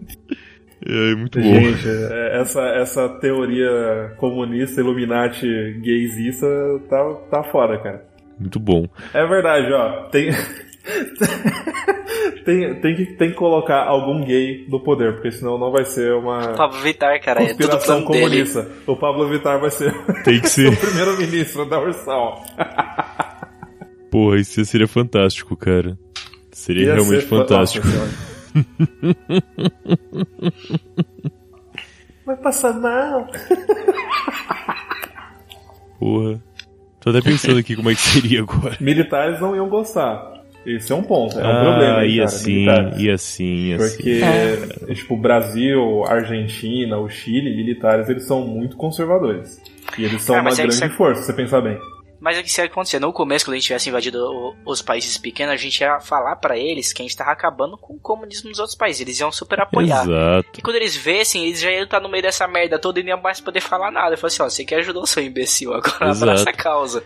[0.89, 1.55] É muito bom.
[1.55, 5.47] Gente, é, essa, essa teoria comunista, Illuminati,
[5.83, 6.47] gaysista,
[6.89, 8.05] tá, tá fora, cara.
[8.39, 8.87] Muito bom.
[9.13, 10.05] É verdade, ó.
[10.11, 10.31] Tem.
[12.47, 16.15] tem, tem, que, tem que colocar algum gay no poder, porque senão não vai ser
[16.15, 18.21] uma Pablo Vittar, cara, é tudo plano dele.
[18.25, 18.71] comunista.
[18.87, 19.93] O Pablo Vittar vai ser
[20.25, 20.79] Tem que o ser.
[20.79, 22.43] primeiro-ministro da Ursal.
[24.11, 25.99] Porra, isso seria fantástico, cara.
[26.53, 27.87] Seria Ia realmente ser fa- fantástico.
[32.25, 33.27] Vai passar mal.
[35.99, 36.43] Porra.
[37.01, 38.77] Tô até pensando aqui como é que seria agora.
[38.81, 40.36] Militares não iam gostar.
[40.67, 42.05] Esse é um ponto, é um ah, problema.
[42.05, 42.99] hein, ia cara, sim, militares.
[43.01, 43.97] ia sim, ia sim.
[43.97, 49.61] Porque, tipo, o Brasil, a Argentina, o Chile, militares, eles são muito conservadores.
[49.97, 51.79] E eles são Ah, uma é grande é- força, se você pensar bem.
[52.19, 55.17] Mas é que se acontecer no começo, quando a gente tivesse invadido o- os países
[55.19, 58.49] pequenos, a gente ia falar pra eles que a gente tava acabando com o comunismo
[58.49, 59.03] nos outros países.
[59.03, 60.03] Eles iam super apoiar.
[60.03, 60.49] Exato.
[60.59, 63.11] E quando eles vessem, eles já iam estar no meio dessa merda toda e não
[63.11, 64.15] iam mais poder falar nada.
[64.15, 66.25] Eu falei assim, ó, você que ajudou seu imbecil, agora Exato.
[66.33, 67.05] abraça a causa.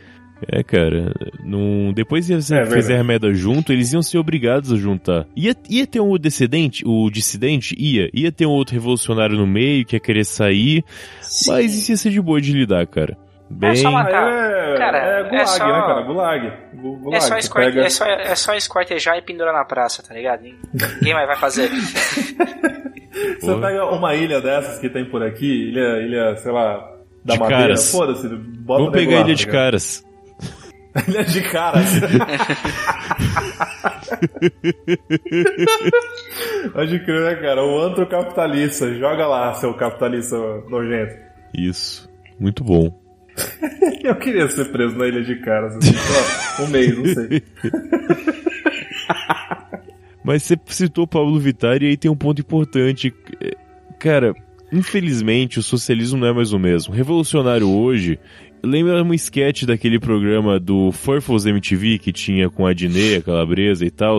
[0.48, 1.12] É, cara,
[1.44, 1.92] não...
[1.92, 5.26] depois de você É a merda junto, eles iam ser obrigados a juntar.
[5.36, 7.74] Ia, ia ter um dissidente, o dissidente?
[7.78, 8.08] Ia.
[8.14, 10.84] Ia ter um outro revolucionário no meio que ia querer sair,
[11.20, 11.50] Sim.
[11.52, 13.16] mas isso ia ser de boa de lidar, cara.
[13.52, 13.74] Bem...
[13.74, 16.00] só uma- Aí Cara, é, cara, é é gulag, só- né, cara?
[16.02, 16.52] Gulag.
[16.74, 17.16] Gu- gulag.
[17.16, 20.14] É só, Você esquarte, pega- é, só, é só esquartejar e pendurar na praça, tá
[20.14, 20.42] ligado?
[20.42, 21.68] Ninguém mais vai fazer.
[23.40, 23.60] Você Porra.
[23.68, 26.78] pega uma ilha dessas que tem por aqui, ilha, ilha sei lá,
[27.24, 27.90] da De madeira, caras.
[27.90, 29.52] foda-se, bota Vamos pegar lá, ilha de tá
[31.02, 31.04] caras.
[31.08, 31.90] Ilha de caras.
[36.72, 37.64] Pode crer, né, cara?
[37.64, 38.92] O antrocapitalista.
[38.94, 40.36] Joga lá, seu capitalista
[40.68, 41.14] nojento.
[41.54, 42.08] Isso.
[42.38, 42.98] Muito bom.
[44.02, 45.76] Eu queria ser preso na Ilha de Caras.
[45.76, 47.42] Assim, só um mês, não sei.
[50.24, 53.14] Mas você citou Pablo Vittar e aí tem um ponto importante.
[53.98, 54.34] Cara,
[54.72, 56.94] infelizmente o socialismo não é mais o mesmo.
[56.94, 58.18] Revolucionário hoje.
[58.62, 63.86] Lembra um sketch daquele programa do Furfles MTV que tinha com a Dinê, a Calabresa
[63.86, 64.18] e tal,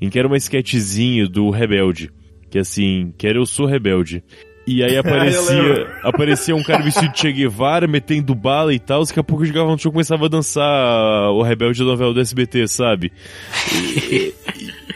[0.00, 2.10] em que era uma sketchzinho do Rebelde.
[2.50, 4.22] Que assim, que era Eu Sou Rebelde.
[4.66, 9.20] E aí aparecia, aparecia um cara vestido de Che Guevara, metendo bala e tal, daqui
[9.20, 12.66] a pouco jogava no show e começava a dançar o Rebelde da novela do SBT,
[12.68, 13.12] sabe?
[13.72, 14.34] E,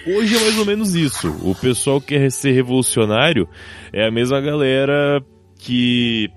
[0.07, 1.29] hoje é mais ou menos isso.
[1.43, 3.49] O pessoal que quer ser revolucionário
[3.93, 5.23] é a mesma galera
[5.59, 6.29] que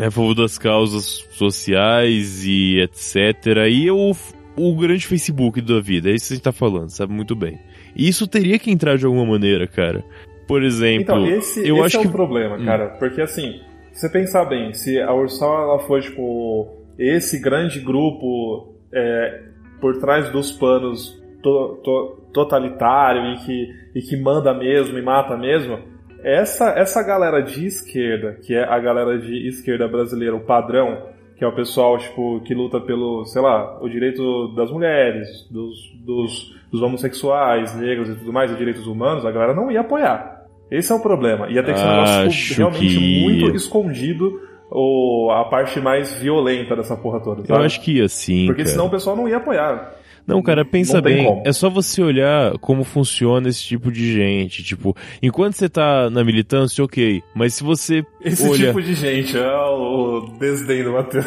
[0.00, 3.68] é a favor das causas sociais e etc.
[3.68, 4.12] E o,
[4.56, 7.58] o grande Facebook da vida, é isso que a gente tá falando, sabe muito bem.
[7.96, 10.04] E isso teria que entrar de alguma maneira, cara.
[10.46, 12.88] Por exemplo, então, esse, eu esse acho é que o problema, cara.
[12.98, 13.60] Porque assim,
[13.92, 19.42] se você pensar bem, se a Ursal ela for tipo esse grande grupo é,
[19.80, 25.36] por trás dos panos to, to, totalitário e que, e que manda mesmo e mata
[25.36, 25.78] mesmo,
[26.24, 31.02] essa, essa galera de esquerda, que é a galera de esquerda brasileira, o padrão,
[31.36, 35.76] que é o pessoal tipo, que luta pelo, sei lá, o direito das mulheres, dos,
[36.04, 40.44] dos, dos homossexuais, negros e tudo mais, e direitos humanos, a galera não ia apoiar.
[40.70, 41.48] Esse é o problema.
[41.50, 46.74] Ia ter que ser um negócio realmente que- muito escondido ou a parte mais violenta
[46.74, 47.42] dessa porra toda.
[47.42, 47.64] eu sabe?
[47.66, 48.72] acho que ia sim, Porque cara.
[48.72, 49.92] senão o pessoal não ia apoiar.
[50.26, 51.24] Não, cara, pensa Não bem.
[51.24, 51.42] como.
[51.44, 54.62] É só você olhar como funciona esse tipo de gente.
[54.62, 57.22] Tipo, enquanto você tá na militância, ok.
[57.34, 58.68] Mas se você Esse olha.
[58.68, 61.26] tipo de gente é o desdém do Matheus.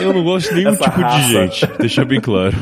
[0.00, 1.26] Eu não gosto de nenhum Essa tipo raça.
[1.26, 2.56] de gente, deixa bem claro.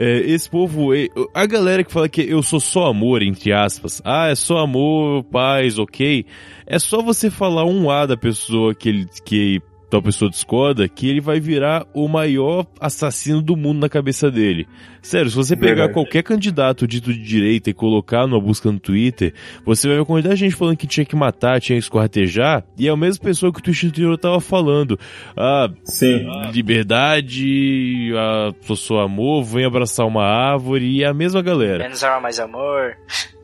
[0.00, 4.00] É, esse povo, é, a galera que fala que eu sou só amor, entre aspas,
[4.04, 6.24] ah, é só amor, paz, ok.
[6.66, 9.60] É só você falar um A da pessoa que ele, que
[9.90, 14.66] tal pessoa discorda, que ele vai virar o maior assassino do mundo na cabeça dele.
[15.00, 15.94] Sério, se você pegar Verdade.
[15.94, 19.32] qualquer candidato dito de direita e colocar numa busca no Twitter,
[19.64, 22.64] você vai ver a quantidade de gente falando que tinha que matar, tinha que escorratejar,
[22.76, 24.98] e é a mesma pessoa que o Twitch anterior tava falando.
[25.36, 26.26] Ah, Sim.
[26.52, 31.84] liberdade, a, sou amor, vem abraçar uma árvore e é a mesma galera.
[31.84, 32.96] Menos arma, mais amor.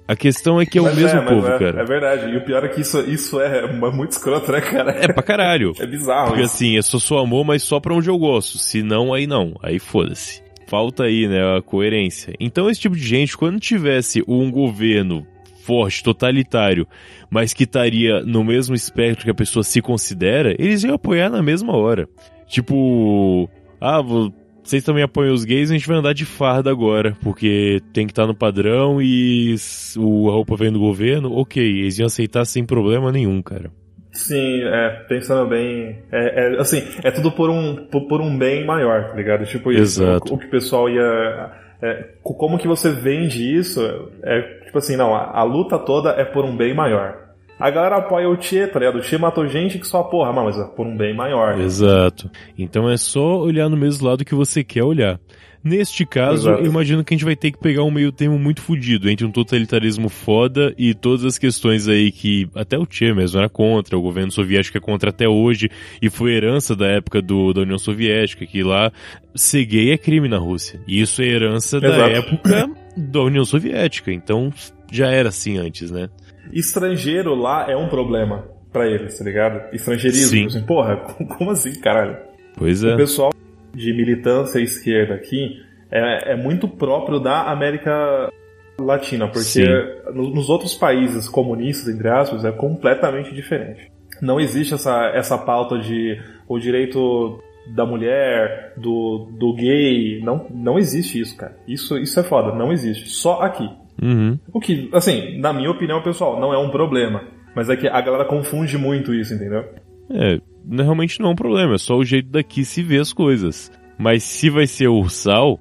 [0.06, 1.80] A questão é que é o Mas mesmo mas povo, é, cara.
[1.80, 2.30] É verdade.
[2.30, 4.90] E o pior é que isso, isso é muito escroto, né, cara?
[4.92, 5.72] É pra caralho.
[5.78, 6.28] É bizarro.
[6.28, 6.54] Porque isso.
[6.54, 8.58] assim, é só só amor, mas só pra onde eu gosto.
[8.58, 9.54] Se não, aí não.
[9.62, 10.42] Aí foda-se.
[10.66, 12.34] Falta aí, né, a coerência.
[12.38, 15.26] Então esse tipo de gente, quando tivesse um governo
[15.62, 16.86] forte, totalitário,
[17.30, 21.42] mas que estaria no mesmo espectro que a pessoa se considera, eles iam apoiar na
[21.42, 22.06] mesma hora.
[22.46, 23.48] Tipo,
[23.80, 24.32] ah, vo-
[24.64, 28.12] vocês também apoiam os gays, a gente vai andar de farda agora, porque tem que
[28.12, 29.54] estar no padrão e
[29.96, 33.70] o, a roupa vem do governo, ok, eles iam aceitar sem problema nenhum, cara.
[34.10, 35.98] Sim, é, pensando bem.
[36.12, 39.44] É, é, assim, é tudo por um, por, um bem maior, tá ligado?
[39.44, 40.02] Tipo isso.
[40.02, 40.32] Exato.
[40.32, 41.50] O, o que o pessoal ia.
[41.82, 43.80] é, co- como que você vende isso?
[44.22, 47.23] É tipo assim, não, a, a luta toda é por um bem maior.
[47.58, 48.98] A galera apoia o Tchê, tá ligado?
[48.98, 51.60] O Tchê matou gente que só porra, mas é por um bem maior.
[51.60, 52.30] Exato.
[52.58, 55.20] Então é só olhar no mesmo lado que você quer olhar.
[55.64, 56.62] Neste caso, Exato.
[56.62, 59.24] eu imagino que a gente vai ter que pegar um meio termo muito fudido entre
[59.24, 63.96] um totalitarismo foda e todas as questões aí que até o Che mesmo era contra,
[63.96, 65.70] o governo soviético é contra até hoje,
[66.02, 68.92] e foi herança da época do, da União Soviética, que lá
[69.34, 70.82] ser gay é crime na Rússia.
[70.86, 72.10] E isso é herança da Exato.
[72.10, 74.52] época da União Soviética, então
[74.92, 76.10] já era assim antes, né?
[76.52, 79.74] Estrangeiro lá é um problema pra eles, tá ligado?
[79.74, 80.28] Estrangeirismo.
[80.28, 80.46] Sim.
[80.46, 80.96] Assim, porra,
[81.38, 82.16] como assim, caralho?
[82.56, 82.96] Pois O é.
[82.96, 83.32] pessoal
[83.72, 88.30] de militância esquerda aqui é, é muito próprio da América
[88.78, 89.64] Latina, porque Sim.
[90.12, 93.90] nos outros países comunistas, entre aspas, é completamente diferente.
[94.20, 97.40] Não existe essa, essa pauta de o direito
[97.74, 101.56] da mulher, do, do gay, não, não existe isso, cara.
[101.66, 103.08] Isso, isso é foda, não existe.
[103.08, 103.68] Só aqui.
[104.02, 104.38] Uhum.
[104.52, 107.22] O que, assim, na minha opinião, pessoal, não é um problema.
[107.54, 109.64] Mas é que a galera confunde muito isso, entendeu?
[110.10, 110.40] É,
[110.70, 113.70] realmente não é um problema, é só o jeito daqui se ver as coisas.
[113.98, 115.60] Mas se vai ser ursal.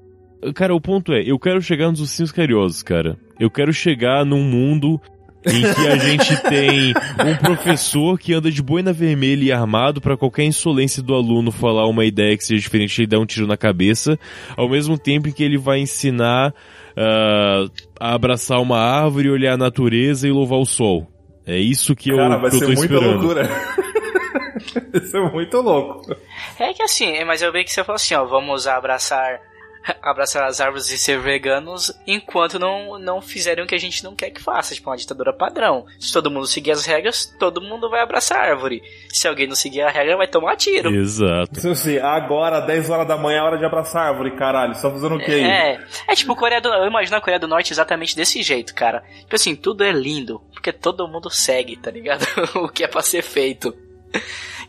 [0.55, 3.15] Cara, o ponto é, eu quero chegar nos ursinhos carinhosos, cara.
[3.39, 4.99] Eu quero chegar num mundo
[5.45, 6.93] em que a gente tem
[7.25, 11.87] um professor que anda de boina vermelha e armado pra qualquer insolência do aluno falar
[11.87, 14.17] uma ideia que seja diferente e dar um tiro na cabeça,
[14.55, 16.53] ao mesmo tempo em que ele vai ensinar
[16.95, 17.65] ah,
[17.99, 21.07] a abraçar uma árvore, olhar a natureza e louvar o sol.
[21.45, 23.17] É isso que eu, Cara, vai que eu ser tô muita esperando.
[23.19, 23.49] loucura.
[24.93, 26.15] vai ser muito louco.
[26.57, 29.39] É que assim, mas eu bem que você falou assim, ó, vamos abraçar
[30.01, 34.15] abraçar as árvores e ser veganos enquanto não, não fizerem o que a gente não
[34.15, 35.85] quer que faça, tipo uma ditadura padrão.
[35.99, 38.81] Se todo mundo seguir as regras, todo mundo vai abraçar a árvore.
[39.09, 40.93] Se alguém não seguir a regra, vai tomar tiro.
[40.93, 41.51] Exato.
[41.57, 44.75] Então, assim, agora, 10 horas da manhã, é hora de abraçar a árvore, caralho.
[44.75, 45.43] Só fazendo o quê aí?
[45.43, 49.03] É, é tipo Coreia do Eu imagino a Coreia do Norte exatamente desse jeito, cara.
[49.19, 52.25] Tipo assim, tudo é lindo, porque todo mundo segue, tá ligado?
[52.55, 53.75] o que é pra ser feito.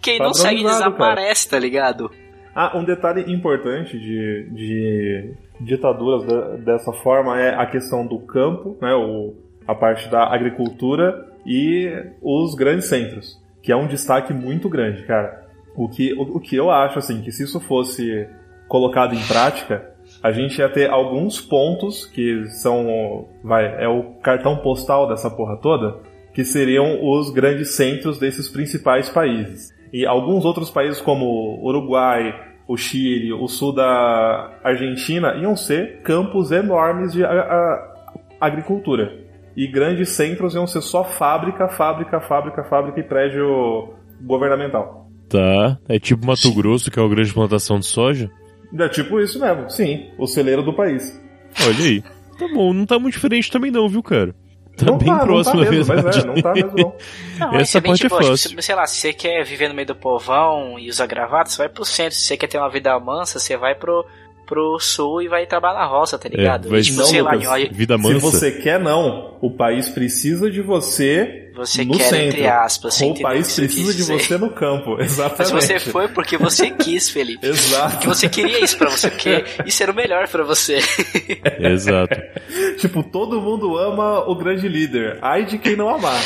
[0.00, 2.10] Quem não segue desaparece, tá ligado?
[2.54, 8.76] Ah, um detalhe importante de, de ditaduras de- dessa forma é a questão do campo,
[8.80, 9.34] né, o,
[9.66, 11.90] a parte da agricultura e
[12.22, 15.44] os grandes centros, que é um destaque muito grande, cara.
[15.74, 18.28] O que, o, o que eu acho, assim, que se isso fosse
[18.68, 19.90] colocado em prática,
[20.22, 25.56] a gente ia ter alguns pontos que são, vai, é o cartão postal dessa porra
[25.56, 25.98] toda,
[26.32, 29.72] que seriam os grandes centros desses principais países.
[29.94, 32.34] E alguns outros países como o Uruguai,
[32.66, 37.94] o Chile, o sul da Argentina iam ser campos enormes de a- a-
[38.40, 39.12] agricultura.
[39.56, 45.08] E grandes centros iam ser só fábrica, fábrica, fábrica, fábrica e prédio governamental.
[45.28, 45.78] Tá.
[45.88, 48.28] É tipo Mato Grosso, que é uma grande plantação de soja.
[48.76, 51.20] É tipo isso mesmo, sim, o celeiro do país.
[51.64, 52.02] Olha aí.
[52.36, 54.34] Tá bom, não tá muito diferente também não, viu, cara?
[54.76, 56.16] Tá não bem tá, próximo, não tá mesmo, verdade.
[56.16, 56.94] Mas é, não tá mesmo não.
[57.38, 58.36] Não, Essa você vem, parte é tipo, fácil.
[58.36, 61.58] se- sei lá, se você quer viver no meio do povão e usar gravata, você
[61.58, 62.14] vai pro centro.
[62.14, 64.04] Se você quer ter uma vida mansa, você vai pro,
[64.46, 66.68] pro sul e vai trabalhar na roça, tá ligado?
[66.68, 67.60] vai- E, tipo, Não, sei lá, Lucas.
[67.60, 68.20] em- Vida Se mansa.
[68.20, 69.36] você quer, não.
[69.40, 72.26] O país precisa de você você no quer, centro.
[72.26, 74.96] entre aspas, você o país precisa de você no campo.
[74.98, 75.52] Mas Exatamente.
[75.66, 77.46] você foi porque você quis, Felipe.
[77.46, 77.92] Exato.
[77.92, 80.78] Porque você queria isso pra você, porque isso era o melhor pra você.
[81.60, 82.20] Exato.
[82.78, 85.18] Tipo, todo mundo ama o grande líder.
[85.22, 86.20] Ai de quem não amar.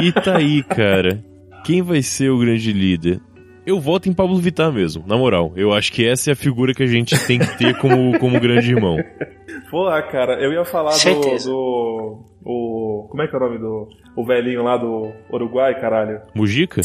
[0.00, 1.22] E tá aí, cara.
[1.64, 3.20] Quem vai ser o grande líder?
[3.68, 5.52] Eu voto em Pablo Vittar mesmo, na moral.
[5.54, 8.40] Eu acho que essa é a figura que a gente tem que ter como, como
[8.40, 8.96] grande irmão.
[9.70, 11.50] Pô, cara, eu ia falar do, Certeza.
[11.50, 12.24] do.
[12.42, 13.06] O.
[13.10, 13.86] Como é que é o nome do.
[14.16, 16.18] O velhinho lá do Uruguai, caralho?
[16.34, 16.80] Mujica?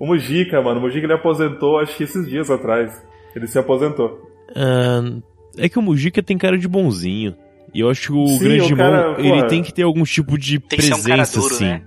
[0.00, 0.80] O Mujica, mano.
[0.80, 2.90] O Mujica ele aposentou, acho que esses dias atrás.
[3.36, 4.18] Ele se aposentou.
[4.56, 5.02] Ah,
[5.58, 7.36] é que o Mujica tem cara de bonzinho.
[7.74, 10.04] E eu acho que o Sim, grande o irmão, cara, ele tem que ter algum
[10.04, 11.64] tipo de Tem um cara presença, duro, assim.
[11.66, 11.82] né?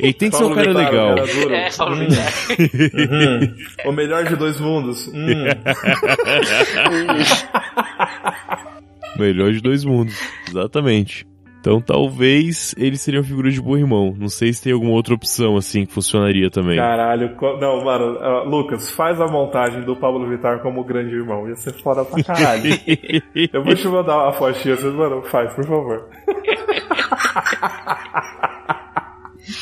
[0.00, 1.14] Ele tem que ser um cara Vittar, legal.
[1.16, 1.54] cara duro.
[1.54, 3.90] É, Paulo Hum, uhum.
[3.90, 5.08] O melhor de dois mundos.
[5.08, 5.44] Hum.
[9.18, 10.18] Melhor de dois mundos.
[10.48, 11.26] Exatamente.
[11.60, 14.12] Então talvez ele seria uma figura de bom irmão.
[14.18, 16.76] Não sei se tem alguma outra opção assim que funcionaria também.
[16.76, 21.48] Caralho, co- não, mano, ah, Lucas, faz a montagem do Pablo Vittar como grande irmão.
[21.48, 22.72] Ia ser foda pra caralho.
[23.52, 26.08] Eu vou te mandar uma fotinha, vocês, mano, faz, por favor.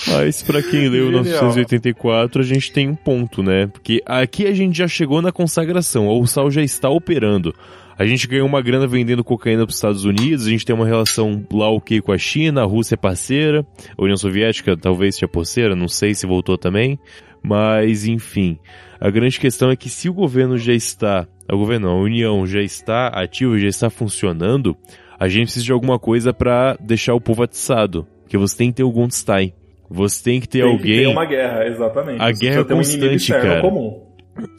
[0.09, 1.45] Mas pra quem leu Genial.
[1.45, 3.67] 984, a gente tem um ponto, né?
[3.67, 7.55] Porque aqui a gente já chegou na consagração, a Ursal já está operando.
[7.99, 10.87] A gente ganhou uma grana vendendo cocaína para os Estados Unidos, a gente tem uma
[10.87, 13.67] relação lá ok com a China, a Rússia é parceira,
[13.97, 16.99] a União Soviética talvez seja parceira, não sei se voltou também.
[17.43, 18.59] Mas, enfim,
[18.99, 22.47] a grande questão é que se o governo já está, o governo não, a União
[22.47, 24.77] já está ativa, já está funcionando,
[25.19, 28.07] a gente precisa de alguma coisa para deixar o povo atiçado.
[28.23, 29.53] Porque você tem que ter o Goldstein.
[29.91, 30.93] Você tem que ter Tem alguém.
[30.99, 32.23] que ter uma guerra, exatamente.
[32.23, 33.61] A Você guerra um inimigo constante, externo cara.
[33.61, 34.07] comum.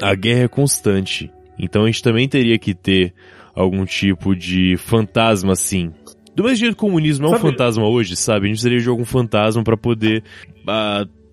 [0.01, 1.31] A guerra é constante.
[1.57, 3.13] Então a gente também teria que ter
[3.55, 5.93] algum tipo de fantasma assim.
[6.35, 8.45] Do mesmo jeito que o comunismo é um Sabe- fantasma hoje, sabe?
[8.45, 10.23] A gente precisaria de algum fantasma para poder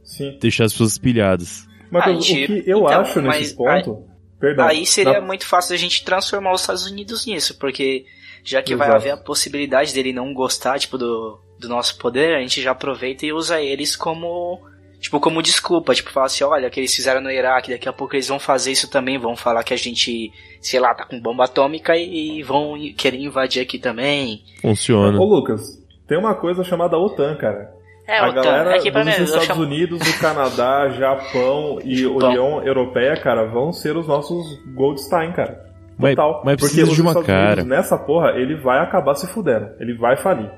[0.05, 0.39] Sim.
[0.41, 1.67] deixar as pessoas pilhadas.
[1.91, 4.05] Mas Ah, o tipo, que eu então, acho nesse mas ponto.
[4.41, 4.67] Perdão.
[4.67, 8.05] Aí seria na- muito fácil a gente transformar os Estados Unidos nisso, porque
[8.45, 9.03] já que vai Exato.
[9.03, 13.27] haver a possibilidade dele não gostar, tipo, do, do nosso poder, a gente já aproveita
[13.27, 14.61] e usa eles como,
[15.01, 17.93] tipo, como desculpa, tipo, fala assim, olha, o que eles fizeram no Iraque, daqui a
[17.93, 20.31] pouco eles vão fazer isso também, vão falar que a gente,
[20.61, 24.43] sei lá, tá com bomba atômica e, e vão querer invadir aqui também.
[24.63, 25.19] Funciona.
[25.19, 25.61] Ô, Lucas,
[26.07, 27.77] tem uma coisa chamada OTAN, cara.
[28.07, 29.63] É, a OTAN, galera aqui pra dos eu Estados chamo...
[29.63, 32.17] Unidos, do Canadá, Japão e Japão.
[32.29, 35.67] União Europeia, cara, vão ser os nossos Goldstein, cara.
[35.99, 36.43] Mas- Total.
[36.45, 37.61] mas Porque precisa os de uma Estados cara.
[37.63, 39.69] Unidos, nessa porra, ele vai acabar se fudendo.
[39.81, 40.49] Ele vai falir.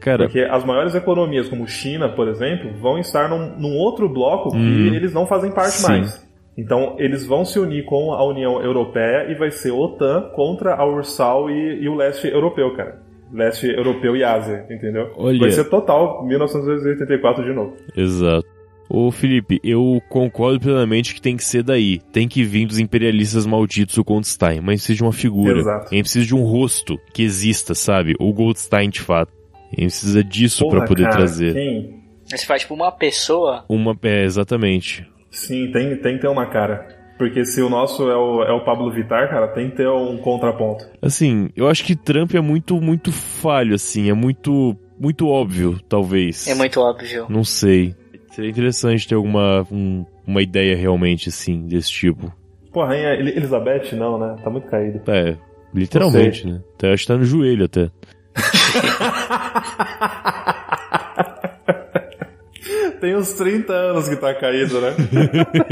[0.00, 4.50] Cara, Porque as maiores economias, como China, por exemplo, vão estar num, num outro bloco
[4.50, 4.94] que Hum.
[4.94, 5.88] eles não fazem parte Sim.
[5.88, 6.26] mais.
[6.56, 10.86] Então, eles vão se unir com a União Europeia e vai ser OTAN contra a
[10.86, 13.02] URSAL e, e o leste europeu, cara.
[13.32, 15.10] Leste europeu e Ásia, entendeu?
[15.16, 15.38] Olha.
[15.38, 17.74] Vai ser total 1984 de novo.
[17.96, 18.46] exato.
[18.88, 22.00] Ô Felipe, eu concordo plenamente que tem que ser daí.
[22.12, 25.58] Tem que vir dos imperialistas malditos o Goldstein, mas precisa de uma figura.
[25.58, 25.86] Exato.
[25.90, 28.14] A gente precisa de um rosto que exista, sabe?
[28.20, 29.32] O Goldstein de fato.
[29.76, 31.52] A gente precisa disso Porra, pra poder cara, trazer.
[31.54, 32.04] Quem?
[32.24, 33.64] Você faz, tipo, uma pessoa...
[33.68, 33.96] Uma.
[34.02, 35.06] É, exatamente.
[35.30, 36.88] Sim, tem, tem que ter uma cara.
[37.18, 40.16] Porque se o nosso é o, é o Pablo Vittar, cara, tem que ter um
[40.18, 40.84] contraponto.
[41.00, 46.48] Assim, eu acho que Trump é muito, muito falho, assim, é muito, muito óbvio, talvez.
[46.48, 47.26] É muito óbvio.
[47.28, 47.94] Não sei.
[48.32, 52.32] Seria interessante ter alguma um- uma ideia realmente, assim, desse tipo.
[52.72, 54.34] Pô, a Rainha El- Elizabeth, não, né?
[54.42, 55.00] Tá muito caído.
[55.06, 55.36] É,
[55.72, 56.60] literalmente, né?
[56.74, 57.90] Até acho que tá no joelho até.
[63.00, 64.94] Tem uns 30 anos que tá caído, né?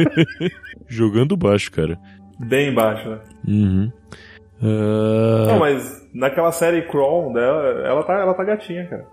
[0.89, 1.99] Jogando baixo, cara.
[2.39, 3.19] Bem baixo, né?
[3.49, 3.93] Uhum.
[4.63, 9.05] Ah, Não, mas naquela série Crown dela, ela tá, ela tá gatinha, cara.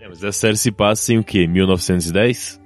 [0.00, 1.46] é, mas essa série se passa em o quê?
[1.46, 2.60] 1910?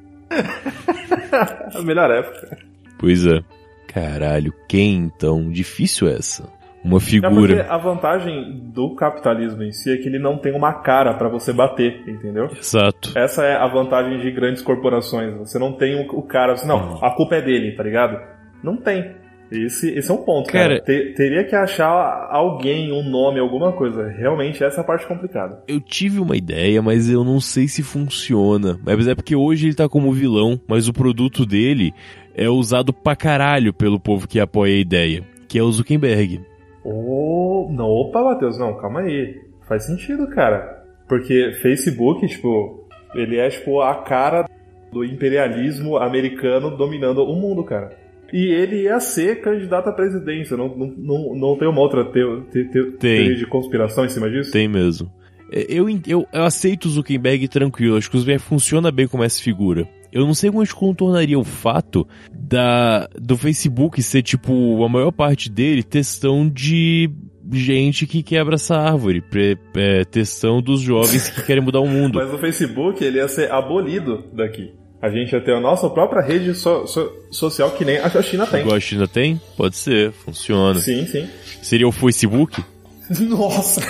[1.72, 2.56] A melhor época.
[2.98, 3.42] Pois é.
[3.88, 5.50] Caralho, quem então?
[5.50, 6.48] Difícil essa.
[6.84, 7.66] Uma É figura.
[7.70, 11.52] a vantagem do capitalismo em si é que ele não tem uma cara pra você
[11.52, 12.48] bater, entendeu?
[12.56, 13.12] Exato.
[13.16, 15.34] Essa é a vantagem de grandes corporações.
[15.38, 18.20] Você não tem o, cara não, a culpa é dele, tá ligado?
[18.62, 19.12] Não tem.
[19.52, 20.80] Esse, esse é um ponto, cara.
[20.80, 24.08] Cara- Te- teria que achar alguém, um nome, alguma coisa.
[24.08, 25.62] Realmente, essa é a parte complicada.
[25.68, 28.78] Eu tive uma ideia, mas eu não sei se funciona.
[28.84, 31.92] Mas é porque hoje ele tá como vilão, mas o produto dele
[32.34, 36.40] é usado pra caralho pelo povo que apoia a ideia, que é o Zuckerberg.
[36.84, 39.40] Ô, não, opa, Matheus, não, calma aí.
[39.66, 40.84] Faz sentido, cara.
[41.08, 44.48] Porque Facebook, tipo, ele é, tipo, a cara
[44.92, 47.96] do imperialismo americano dominando o mundo, cara.
[48.32, 50.56] E ele ia ser candidato à presidência.
[50.56, 54.28] Não, não, não, não tem uma outra teo- te- te- teoria de conspiração em cima
[54.30, 54.50] disso?
[54.52, 55.10] Tem mesmo.
[55.52, 59.06] É, Eu, en- eu, eu aceito o Zuckerberg tranquilo, acho que o Zuckerberg funciona bem
[59.06, 59.86] como essa figura.
[60.14, 64.88] Eu não sei como a gente contornaria o fato da, do Facebook ser, tipo, a
[64.88, 67.10] maior parte dele testão de
[67.52, 72.18] gente que quebra essa árvore, pre, é, testão dos jovens que querem mudar o mundo.
[72.18, 74.72] Mas o Facebook, ele ia ser abolido daqui.
[75.02, 78.46] A gente ia ter a nossa própria rede so- so- social que nem a China
[78.46, 78.60] tem.
[78.60, 79.38] Igual a China tem?
[79.56, 80.80] Pode ser, funciona.
[80.80, 81.28] Sim, sim.
[81.60, 82.64] Seria o Facebook?
[83.20, 83.82] Nossa!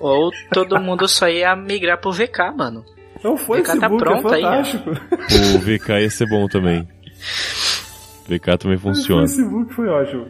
[0.00, 2.84] Ou todo mundo só ia migrar pro VK, mano.
[3.24, 4.90] Não foi VK tá Facebook, pronto é aí, fantástico.
[4.90, 6.86] O VK ia ser bom também.
[8.28, 9.22] VK também O funciona.
[9.26, 10.26] Facebook foi ótimo.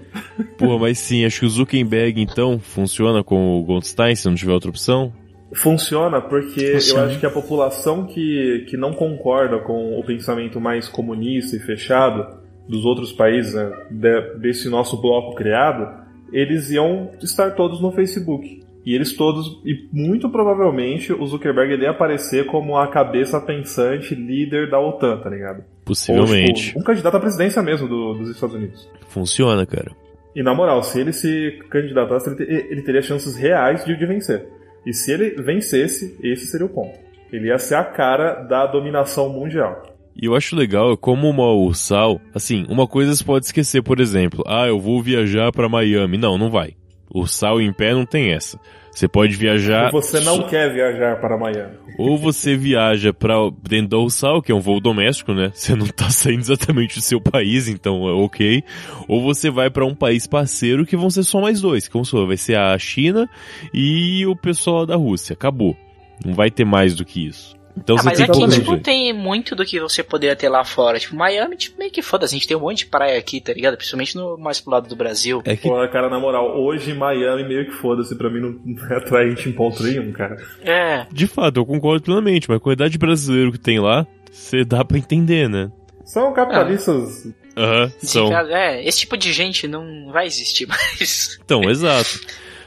[0.58, 4.52] Porra, mas sim, acho que o Zuckerberg então funciona com o Goldstein se não tiver
[4.52, 5.12] outra opção.
[5.54, 7.00] Funciona porque Funciona.
[7.02, 11.60] eu acho que a população que, que não concorda com o pensamento mais comunista e
[11.60, 12.26] fechado
[12.68, 18.60] dos outros países, né, de- desse nosso bloco criado, eles iam estar todos no Facebook.
[18.86, 24.14] E eles todos, e muito provavelmente o Zuckerberg ele ia aparecer como a cabeça pensante
[24.14, 25.64] líder da OTAN, tá ligado?
[25.84, 26.50] Possivelmente.
[26.50, 28.88] Ou, tipo, um candidato à presidência mesmo do- dos Estados Unidos.
[29.08, 29.90] Funciona, cara.
[30.36, 34.46] E na moral, se ele se candidatasse, ele, ele teria chances reais de, de vencer.
[34.86, 36.96] E se ele vencesse, esse seria o ponto.
[37.32, 39.82] Ele ia ser a cara da dominação mundial.
[40.14, 44.44] E eu acho legal como uma ursal, assim, uma coisa você pode esquecer, por exemplo,
[44.46, 46.16] ah, eu vou viajar pra Miami.
[46.18, 46.74] Não, não vai.
[47.12, 48.58] Ursal em pé não tem essa.
[48.96, 49.94] Você pode viajar.
[49.94, 51.74] Ou você não quer viajar para Miami.
[51.98, 55.50] Ou você viaja pra dentro da Ursal, que é um voo doméstico, né?
[55.52, 58.64] Você não tá saindo exatamente do seu país, então é ok.
[59.06, 62.08] Ou você vai pra um país parceiro que vão ser só mais dois, que vamos
[62.08, 63.28] supor, vai ser a China
[63.72, 65.34] e o pessoal da Rússia.
[65.34, 65.76] Acabou.
[66.24, 67.55] Não vai ter mais do que isso.
[67.76, 70.48] Então Ah, você mas tem aqui, que tipo, tem muito do que você poderia ter
[70.48, 70.98] lá fora.
[70.98, 72.34] Tipo, Miami, tipo, meio que foda-se.
[72.34, 73.76] A gente tem um monte de praia aqui, tá ligado?
[73.76, 75.42] Principalmente no mais pro lado do Brasil.
[75.44, 78.86] É que Pô, cara, na moral, hoje Miami meio que foda-se, pra mim não não
[78.90, 80.36] é atraente em ponto nenhum, cara.
[80.62, 81.06] É.
[81.12, 84.84] De fato, eu concordo plenamente, mas a quantidade de brasileiro que tem lá, você dá
[84.84, 85.70] pra entender, né?
[86.04, 87.28] São capitalistas.
[87.56, 88.32] Aham, são.
[88.32, 91.38] É, esse tipo de gente não vai existir mais.
[91.44, 92.20] Então, exato.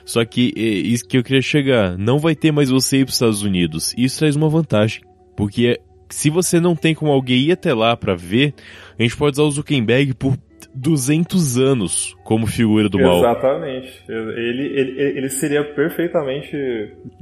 [0.10, 1.96] Só que é isso que eu queria chegar.
[1.96, 3.94] Não vai ter mais você ir pros Estados Unidos.
[3.96, 5.04] Isso traz uma vantagem.
[5.38, 5.80] Porque
[6.10, 8.56] se você não tem como alguém ir até lá pra ver,
[8.98, 10.36] a gente pode usar o Zuckerberg por
[10.74, 13.20] 200 anos como figura do mal.
[13.20, 14.04] Exatamente.
[14.10, 16.58] Ele, ele, ele seria perfeitamente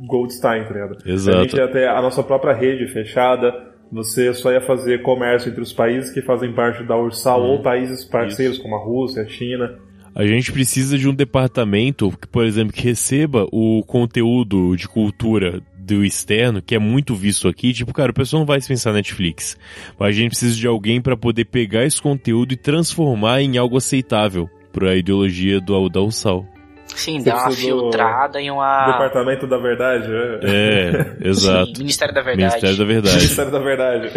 [0.08, 0.98] Goldstein, tá ligado?
[1.06, 1.38] Exato.
[1.40, 3.54] A gente ia ter a nossa própria rede fechada.
[3.92, 8.06] Você só ia fazer comércio entre os países que fazem parte da URSAL ou países
[8.06, 9.78] parceiros como a Rússia, a China.
[10.18, 15.62] A gente precisa de um departamento que, por exemplo, que receba o conteúdo de cultura
[15.78, 17.72] do externo, que é muito visto aqui.
[17.72, 19.56] Tipo, cara, o pessoal não vai se pensar Netflix.
[20.00, 23.78] Mas a gente precisa de alguém para poder pegar esse conteúdo e transformar em algo
[23.78, 26.48] aceitável para a ideologia do da USAL.
[26.88, 28.94] Sim, dá uma precisa filtrada em uma.
[28.94, 31.20] Departamento da Verdade, é.
[31.22, 31.76] É, exato.
[31.76, 32.48] Sim, Ministério da Verdade.
[32.48, 33.16] Ministério da Verdade.
[33.18, 34.10] Ministério da Verdade.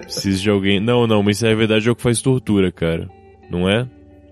[0.00, 0.80] Preciso de alguém.
[0.80, 3.08] Não, não, o Ministério da Verdade é o que faz tortura, cara.
[3.48, 3.86] Não é?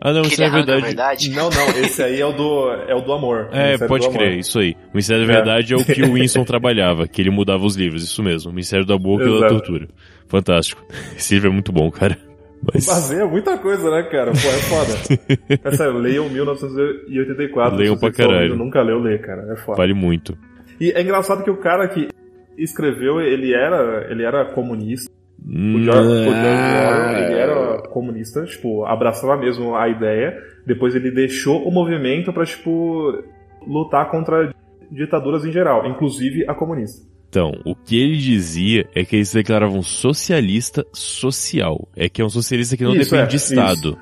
[0.05, 1.30] Ah, não, o Aquele Ministério da arranca a Verdade.
[1.30, 1.30] verdade.
[1.30, 3.48] Não, não, esse aí é o do, é o do amor.
[3.53, 4.38] É, pode do crer, Amor.
[4.40, 4.72] isso aí.
[4.72, 5.36] O Ministério da É.
[5.36, 8.50] Verdade é, o que o Winston trabalhava, que ele mudava os livros, isso mesmo.
[8.50, 9.46] O Ministério da Boca e da.
[9.46, 9.86] Tortura.
[10.26, 10.84] Fantástico.
[11.16, 12.18] Esse livro é muito bom, cara.
[12.72, 14.32] Mas Baseia muita coisa, né, cara?
[14.32, 14.92] Pô, é foda.
[15.64, 17.78] é sério, leiam 1984.
[17.78, 18.57] Leiam pra caralho.
[18.57, 19.53] Nunca leu, lê, cara.
[19.53, 19.78] É foda.
[19.78, 20.36] vale muito.
[20.80, 22.09] E é engraçado que o cara que
[22.59, 25.11] escreveu, ele era, ele era comunista.
[25.45, 30.36] O George, Orwell, ele era comunista, tipo, abraçava mesmo a ideia.
[30.66, 33.22] Depois ele deixou o movimento pra, tipo,
[33.66, 34.55] lutar contra
[34.90, 37.07] ditaduras em geral, inclusive a comunista.
[37.28, 41.88] Então, o que ele dizia é que eles se declaravam socialista social.
[41.97, 43.99] É que é um socialista que não Isso, depende é, de Estado.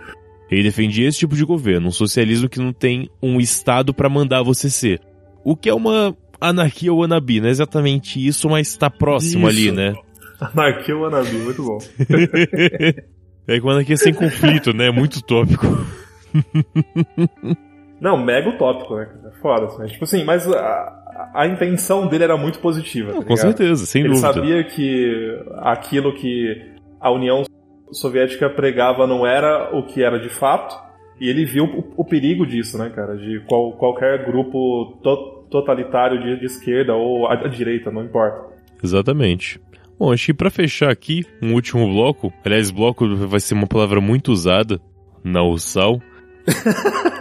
[0.51, 4.43] Ele defendia esse tipo de governo, um socialismo que não tem um Estado pra mandar
[4.43, 5.01] você ser.
[5.45, 9.59] O que é uma anarquia wannabe, não é exatamente isso, mas tá próximo Isso.
[9.59, 9.95] ali, né?
[10.41, 11.78] Anarquia Wannabe, muito bom.
[13.49, 14.91] É que uma anarquia sem conflito, né?
[14.93, 15.66] Muito utópico.
[18.01, 19.09] Não, mega utópico, né?
[19.26, 19.86] É foda, assim.
[19.86, 23.12] Tipo assim, mas a, a intenção dele era muito positiva.
[23.12, 24.32] tá Com certeza, sem Ele dúvida.
[24.32, 26.70] sabia que aquilo que
[27.01, 27.43] a União
[27.93, 30.76] Soviética pregava não era o que era de fato,
[31.20, 33.16] e ele viu o, o perigo disso, né, cara?
[33.16, 38.49] De qual- qualquer grupo to- totalitário de, de esquerda ou à, à direita, não importa.
[38.82, 39.61] Exatamente.
[40.01, 42.32] Bom, acho que pra fechar aqui, um último bloco.
[42.44, 44.80] Aliás, bloco vai ser uma palavra muito usada
[45.22, 46.01] na URSAL.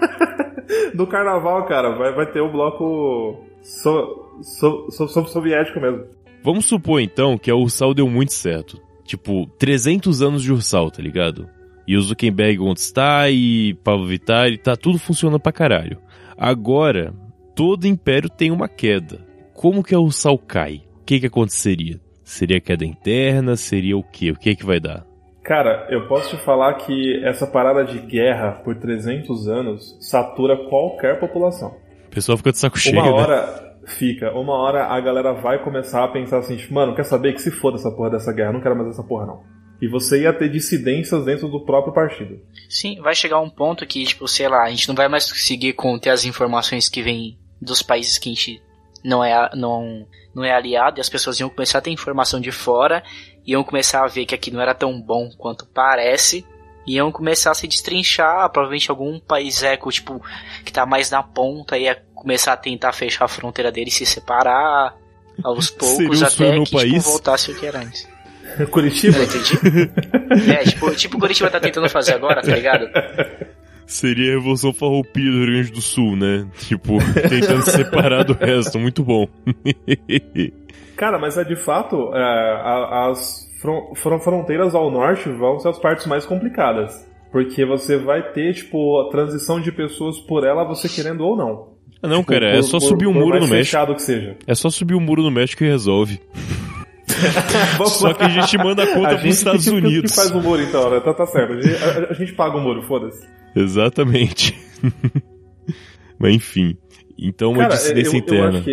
[0.94, 6.04] No carnaval, cara, vai, vai ter o bloco so- so- so- so- soviético mesmo.
[6.44, 8.80] Vamos supor então que a Ursal deu muito certo.
[9.04, 11.48] Tipo, 300 anos de Ursal, tá ligado?
[11.88, 16.00] E o Zuckerberg onde está, e Pablo Vittar, e tá tudo funcionando pra caralho.
[16.38, 17.14] Agora,
[17.56, 19.26] todo império tem uma queda.
[19.54, 20.84] Como que a Ursal cai?
[21.02, 22.00] O que que aconteceria?
[22.30, 23.56] Seria queda interna?
[23.56, 24.30] Seria o quê?
[24.30, 25.04] O que que vai dar?
[25.44, 31.20] Cara, eu posso te falar que essa parada de guerra por 300 anos satura qualquer
[31.20, 31.76] população.
[32.06, 33.12] O pessoal fica de saco cheio, Uma né?
[33.12, 37.34] hora fica, uma hora a galera vai começar a pensar assim, tipo, mano, quer saber
[37.34, 39.42] que se foda essa porra dessa guerra, não quero mais essa porra não.
[39.82, 42.40] E você ia ter dissidências dentro do próprio partido.
[42.70, 45.74] Sim, vai chegar um ponto que, tipo, sei lá, a gente não vai mais conseguir
[45.74, 48.62] conter as informações que vêm dos países que a gente
[49.04, 52.52] não é, não, não é aliado, e as pessoas iam começar a ter informação de
[52.52, 53.04] fora,
[53.46, 56.46] iam começar a ver que aqui não era tão bom quanto parece,
[56.86, 60.22] iam começar a se destrinchar, provavelmente algum país eco, tipo,
[60.66, 64.06] que tá mais na ponta, ia começar a tentar fechar a fronteira dele e se
[64.06, 64.96] separar
[65.44, 67.04] aos poucos um até que tipo, país?
[67.04, 68.08] voltasse o que era antes.
[68.72, 69.18] Curitiba?
[69.20, 72.90] É, tipo, tipo o Curitiba tá tentando fazer agora, tá ligado?
[73.90, 76.48] Seria a Revolução Farroupilha do Rio Grande do Sul, né?
[76.60, 78.78] Tipo, tentando se separar do resto.
[78.78, 79.28] Muito bom.
[80.96, 82.62] Cara, mas é de fato, é,
[83.10, 87.08] as fron- fron- fronteiras ao norte vão ser as partes mais complicadas.
[87.32, 91.70] Porque você vai ter, tipo, a transição de pessoas por ela, você querendo ou não.
[92.02, 93.96] Ah, não, Tipo, cara, é por- só por- subir o por muro no México.
[93.96, 94.38] que seja.
[94.48, 96.20] É só subir o muro no México e resolve.
[97.88, 100.12] Só que a gente manda a conta A pros gente Estados que, que- Unidos.
[100.12, 101.00] que faz o muro então, né?
[101.00, 101.54] Tá, tá certo.
[101.54, 103.28] A gente, a- a gente paga o muro, foda-se.
[103.56, 104.58] Exatamente.
[106.20, 106.78] Mas enfim.
[107.18, 108.50] Então uma Cara, dissidência eu, eu interna.
[108.50, 108.72] acho que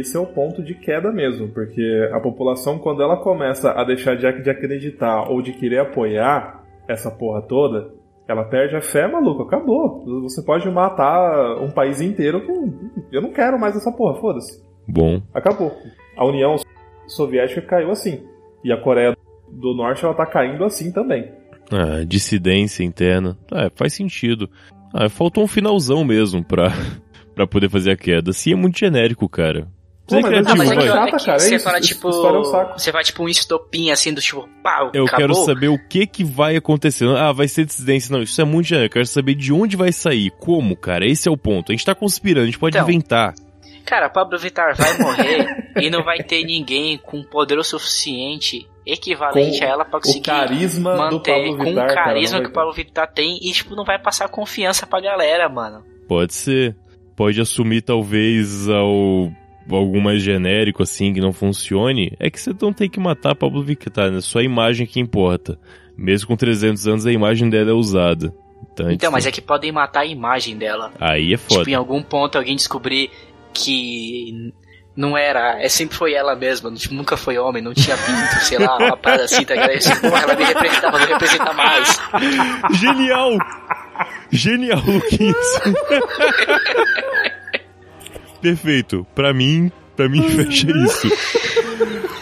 [0.00, 4.16] esse é o ponto de queda mesmo, porque a população, quando ela começa a deixar
[4.16, 7.94] de, de acreditar ou de querer apoiar essa porra toda,
[8.28, 10.04] ela perde a fé, maluco, acabou.
[10.22, 12.90] Você pode matar um país inteiro com.
[13.10, 14.62] Eu não quero mais essa porra, foda-se.
[14.86, 15.72] Bom, Acabou.
[16.16, 16.56] A União
[17.06, 18.24] Soviética caiu assim.
[18.62, 19.16] E a Coreia
[19.50, 21.32] do Norte, ela tá caindo assim também.
[21.70, 23.36] Ah, dissidência interna.
[23.50, 24.48] Ah, faz sentido.
[24.94, 26.72] Ah, faltou um finalzão mesmo pra,
[27.34, 28.30] pra poder fazer a queda.
[28.30, 29.68] Assim é muito genérico, cara.
[30.08, 30.84] Pô, mas criativo, Ah, mas é vai.
[30.84, 32.08] que, Chata, é que cara, é você fala, tipo.
[32.08, 32.72] é.
[32.78, 35.16] Você vai, tipo, um estopim assim do tipo, pau, Eu acabou.
[35.18, 37.08] quero saber o que que vai acontecer.
[37.08, 38.12] Ah, vai ser dissidência.
[38.14, 38.92] Não, isso é muito genérico.
[38.92, 40.30] Eu quero saber de onde vai sair.
[40.38, 41.04] Como, cara?
[41.04, 41.72] Esse é o ponto.
[41.72, 43.34] A gente tá conspirando, a gente pode Então, inventar.
[43.84, 49.58] Cara, Pablo Vittar vai morrer e não vai ter ninguém com poder o suficiente equivalente
[49.58, 52.44] Com a ela pra conseguir carisma do manter Pablo com Vittar, o cara, carisma não
[52.44, 55.82] que o Pablo Vittar tem e tipo não vai passar confiança pra galera, mano.
[56.08, 56.76] Pode ser.
[57.16, 59.30] Pode assumir talvez ao
[59.68, 62.12] algo mais genérico assim que não funcione.
[62.20, 64.20] É que você não tem que matar Pablo Vittar, né?
[64.20, 65.58] Só a imagem que importa.
[65.96, 68.32] Mesmo com 300 anos a imagem dela é usada.
[68.72, 70.92] Então, Então, mas é que podem matar a imagem dela.
[71.00, 71.70] Aí é Tipo, foda.
[71.70, 73.10] em algum ponto alguém descobrir
[73.52, 74.52] que
[74.96, 78.58] não era, é sempre foi ela mesma, tipo, nunca foi homem, não tinha pinto, sei
[78.58, 79.70] lá, uma parada assim, tá ligado?
[80.02, 82.00] Ela me representava, não representa mais.
[82.72, 83.32] Genial!
[84.30, 85.60] Genial, Luquinhas.
[88.40, 89.06] Perfeito.
[89.14, 91.08] Pra mim, pra mim fecha isso.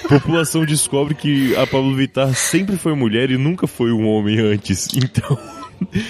[0.09, 4.89] População descobre que a Pablo Vittar sempre foi mulher e nunca foi um homem antes.
[4.97, 5.39] Então,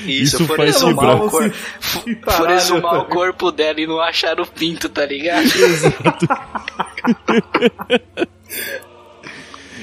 [0.07, 1.27] Isso for faz exumar lembrar.
[1.27, 5.45] o cor- For exumar o corpo dela e não achar o pinto, tá ligado?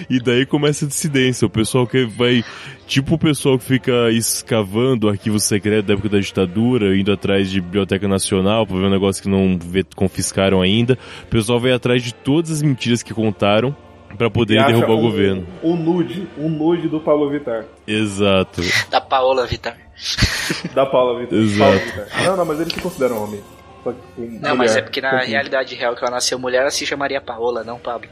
[0.10, 1.46] E daí começa a dissidência.
[1.46, 2.44] O pessoal que vai.
[2.88, 7.62] Tipo o pessoal que fica escavando arquivos secretos da época da ditadura, indo atrás de
[7.62, 9.58] Biblioteca Nacional pra ver um negócio que não
[9.96, 10.98] confiscaram ainda.
[11.24, 13.76] O pessoal vai atrás de todas as mentiras que contaram
[14.18, 15.48] pra E poder acha derrubar o governo.
[15.64, 17.66] Um nude, um nude do Pablo Vittar.
[17.88, 18.62] Exato.
[18.90, 19.78] Da Paola Vittar.
[20.74, 21.40] Da Paula Vittar.
[21.40, 21.60] Exato.
[21.72, 22.24] Paulo Vittar.
[22.26, 23.42] Não, não, mas ele se considera um homem.
[23.84, 24.56] Só que com Não, mulher.
[24.56, 27.80] mas é porque na realidade real que ela nasceu mulher, ela se chamaria Paola, não
[27.80, 28.08] Pablo.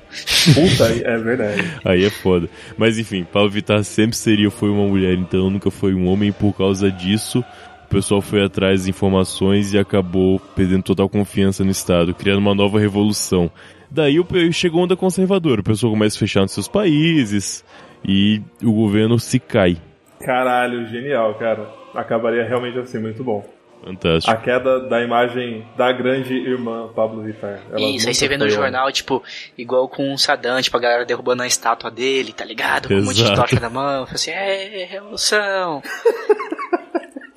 [0.55, 1.79] Puta, é verdade.
[1.85, 2.49] Aí é foda.
[2.77, 6.29] Mas enfim, Paulo Vittar sempre seria, foi uma mulher, então nunca foi um homem.
[6.29, 7.43] e Por causa disso,
[7.85, 12.55] o pessoal foi atrás de informações e acabou perdendo total confiança no Estado, criando uma
[12.55, 13.51] nova revolução.
[13.91, 14.21] Daí
[14.53, 17.65] chegou a onda conservadora, o pessoal começa a fechar nos seus países
[18.05, 19.77] e o governo se cai.
[20.23, 21.67] Caralho, genial, cara.
[21.95, 23.43] Acabaria realmente assim, muito bom.
[23.83, 24.31] Fantástico.
[24.31, 27.59] A queda da imagem da grande irmã Pablo Vittar.
[27.71, 29.23] Ela Isso, aí você vê no jornal, tipo,
[29.57, 32.89] igual com o Saddam, tipo, a galera derrubando a estátua dele, tá ligado?
[32.89, 33.41] Com um monte de Exato.
[33.41, 34.05] tocha na mão.
[34.05, 35.81] Fala assim, é, revolução.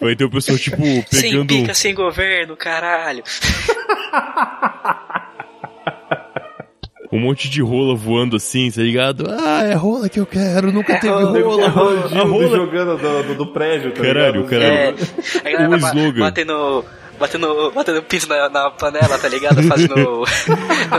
[0.01, 0.83] Vai ter o pessoal, tipo,
[1.13, 1.47] Sem pegando.
[1.47, 3.23] pica, sem governo, caralho.
[7.13, 9.27] um monte de rola voando assim, tá ligado?
[9.31, 12.07] Ah, é rola que eu quero, nunca teve rola, rola.
[12.07, 12.19] homem.
[12.19, 14.49] A rola jogando do, do, do prédio, tá Caralho, ligado?
[14.51, 14.97] caralho.
[15.45, 16.21] É, a galera O slogan.
[16.21, 16.85] batendo,
[17.21, 19.63] batendo, batendo piso na, na panela, tá ligado?
[19.65, 19.95] Fazendo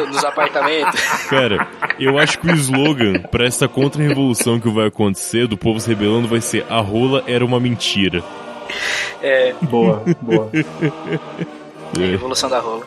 [0.08, 1.02] nos apartamentos.
[1.30, 1.68] Cara,
[2.00, 6.28] eu acho que o slogan pra essa contra-revolução que vai acontecer, do povo se rebelando,
[6.28, 8.24] vai ser a rola era uma mentira.
[9.22, 10.50] É, Boa, boa.
[10.54, 12.84] É, revolução da rola.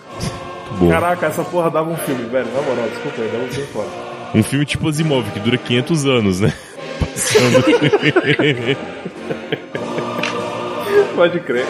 [0.79, 0.89] Bom.
[0.89, 2.47] Caraca, essa porra dava um filme, velho.
[2.53, 3.89] Na moral, desculpa aí, dava um filme foda.
[4.35, 6.53] Um filme tipo Asimov, que dura 500 anos, né?
[7.01, 7.65] Passando.
[11.17, 11.67] Pode crer.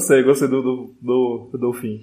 [0.00, 2.00] Gostei, gostei do, do, do, do fim.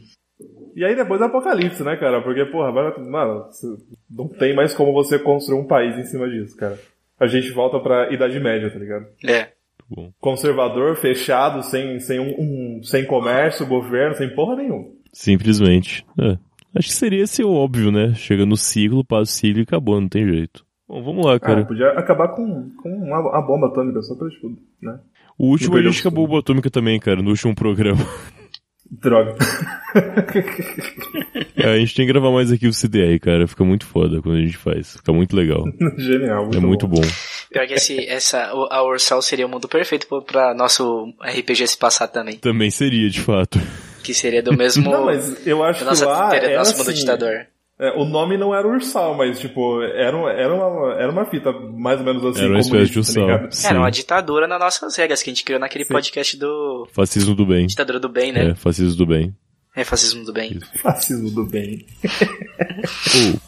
[0.76, 2.22] E aí depois é apocalipse, né, cara?
[2.22, 3.46] Porque, porra, vai- mano,
[4.10, 6.78] não tem mais como você construir um país em cima disso, cara.
[7.20, 9.08] A gente volta pra Idade Média, tá ligado?
[9.26, 9.50] É.
[9.90, 10.12] bom.
[10.20, 12.36] Conservador, fechado, sem, sem, um,
[12.78, 14.86] um- sem comércio, governo, sem porra nenhuma.
[15.12, 16.06] Simplesmente.
[16.20, 16.38] É.
[16.76, 18.14] Acho que seria esse o óbvio, né?
[18.14, 20.64] Chega no ciclo, passa o ciclo e acabou, não tem jeito.
[20.88, 21.66] Bom, vamos lá, Cara, cara.
[21.66, 25.00] podia acabar com, com uma, a bomba atômica só pra, tipo, né?
[25.38, 28.06] O último a gente acabou o bomba atômica também, cara, no último programa.
[28.90, 29.36] Droga.
[31.56, 33.48] É, a gente tem que gravar mais aqui o CDR, cara.
[33.48, 34.96] Fica muito foda quando a gente faz.
[34.98, 35.64] Fica muito legal.
[35.98, 37.02] Genial, muito é muito bom.
[37.52, 41.78] Pior que esse, essa, o- a Ursal seria o mundo perfeito pra nosso RPG se
[41.78, 42.38] passar também.
[42.38, 43.60] Também seria, de fato.
[44.04, 44.90] Que seria do mesmo.
[44.90, 47.48] Não, mas eu acho que lá era nosso mundo assim, ditador.
[47.80, 52.00] É, o nome não era Ursal, mas, tipo, era, era, uma, era uma fita mais
[52.00, 53.52] ou menos assim, Era uma espécie de tá ursal.
[53.52, 53.68] Sim.
[53.68, 55.94] Era uma ditadura nas nossas regras que a gente criou naquele Sim.
[55.94, 57.68] podcast do Fascismo do bem.
[57.68, 58.50] Ditadura do Bem, né?
[58.50, 59.36] É, fascismo do bem.
[59.76, 60.60] É, fascismo do bem.
[60.82, 61.86] Fascismo do bem.
[62.04, 63.38] Oh,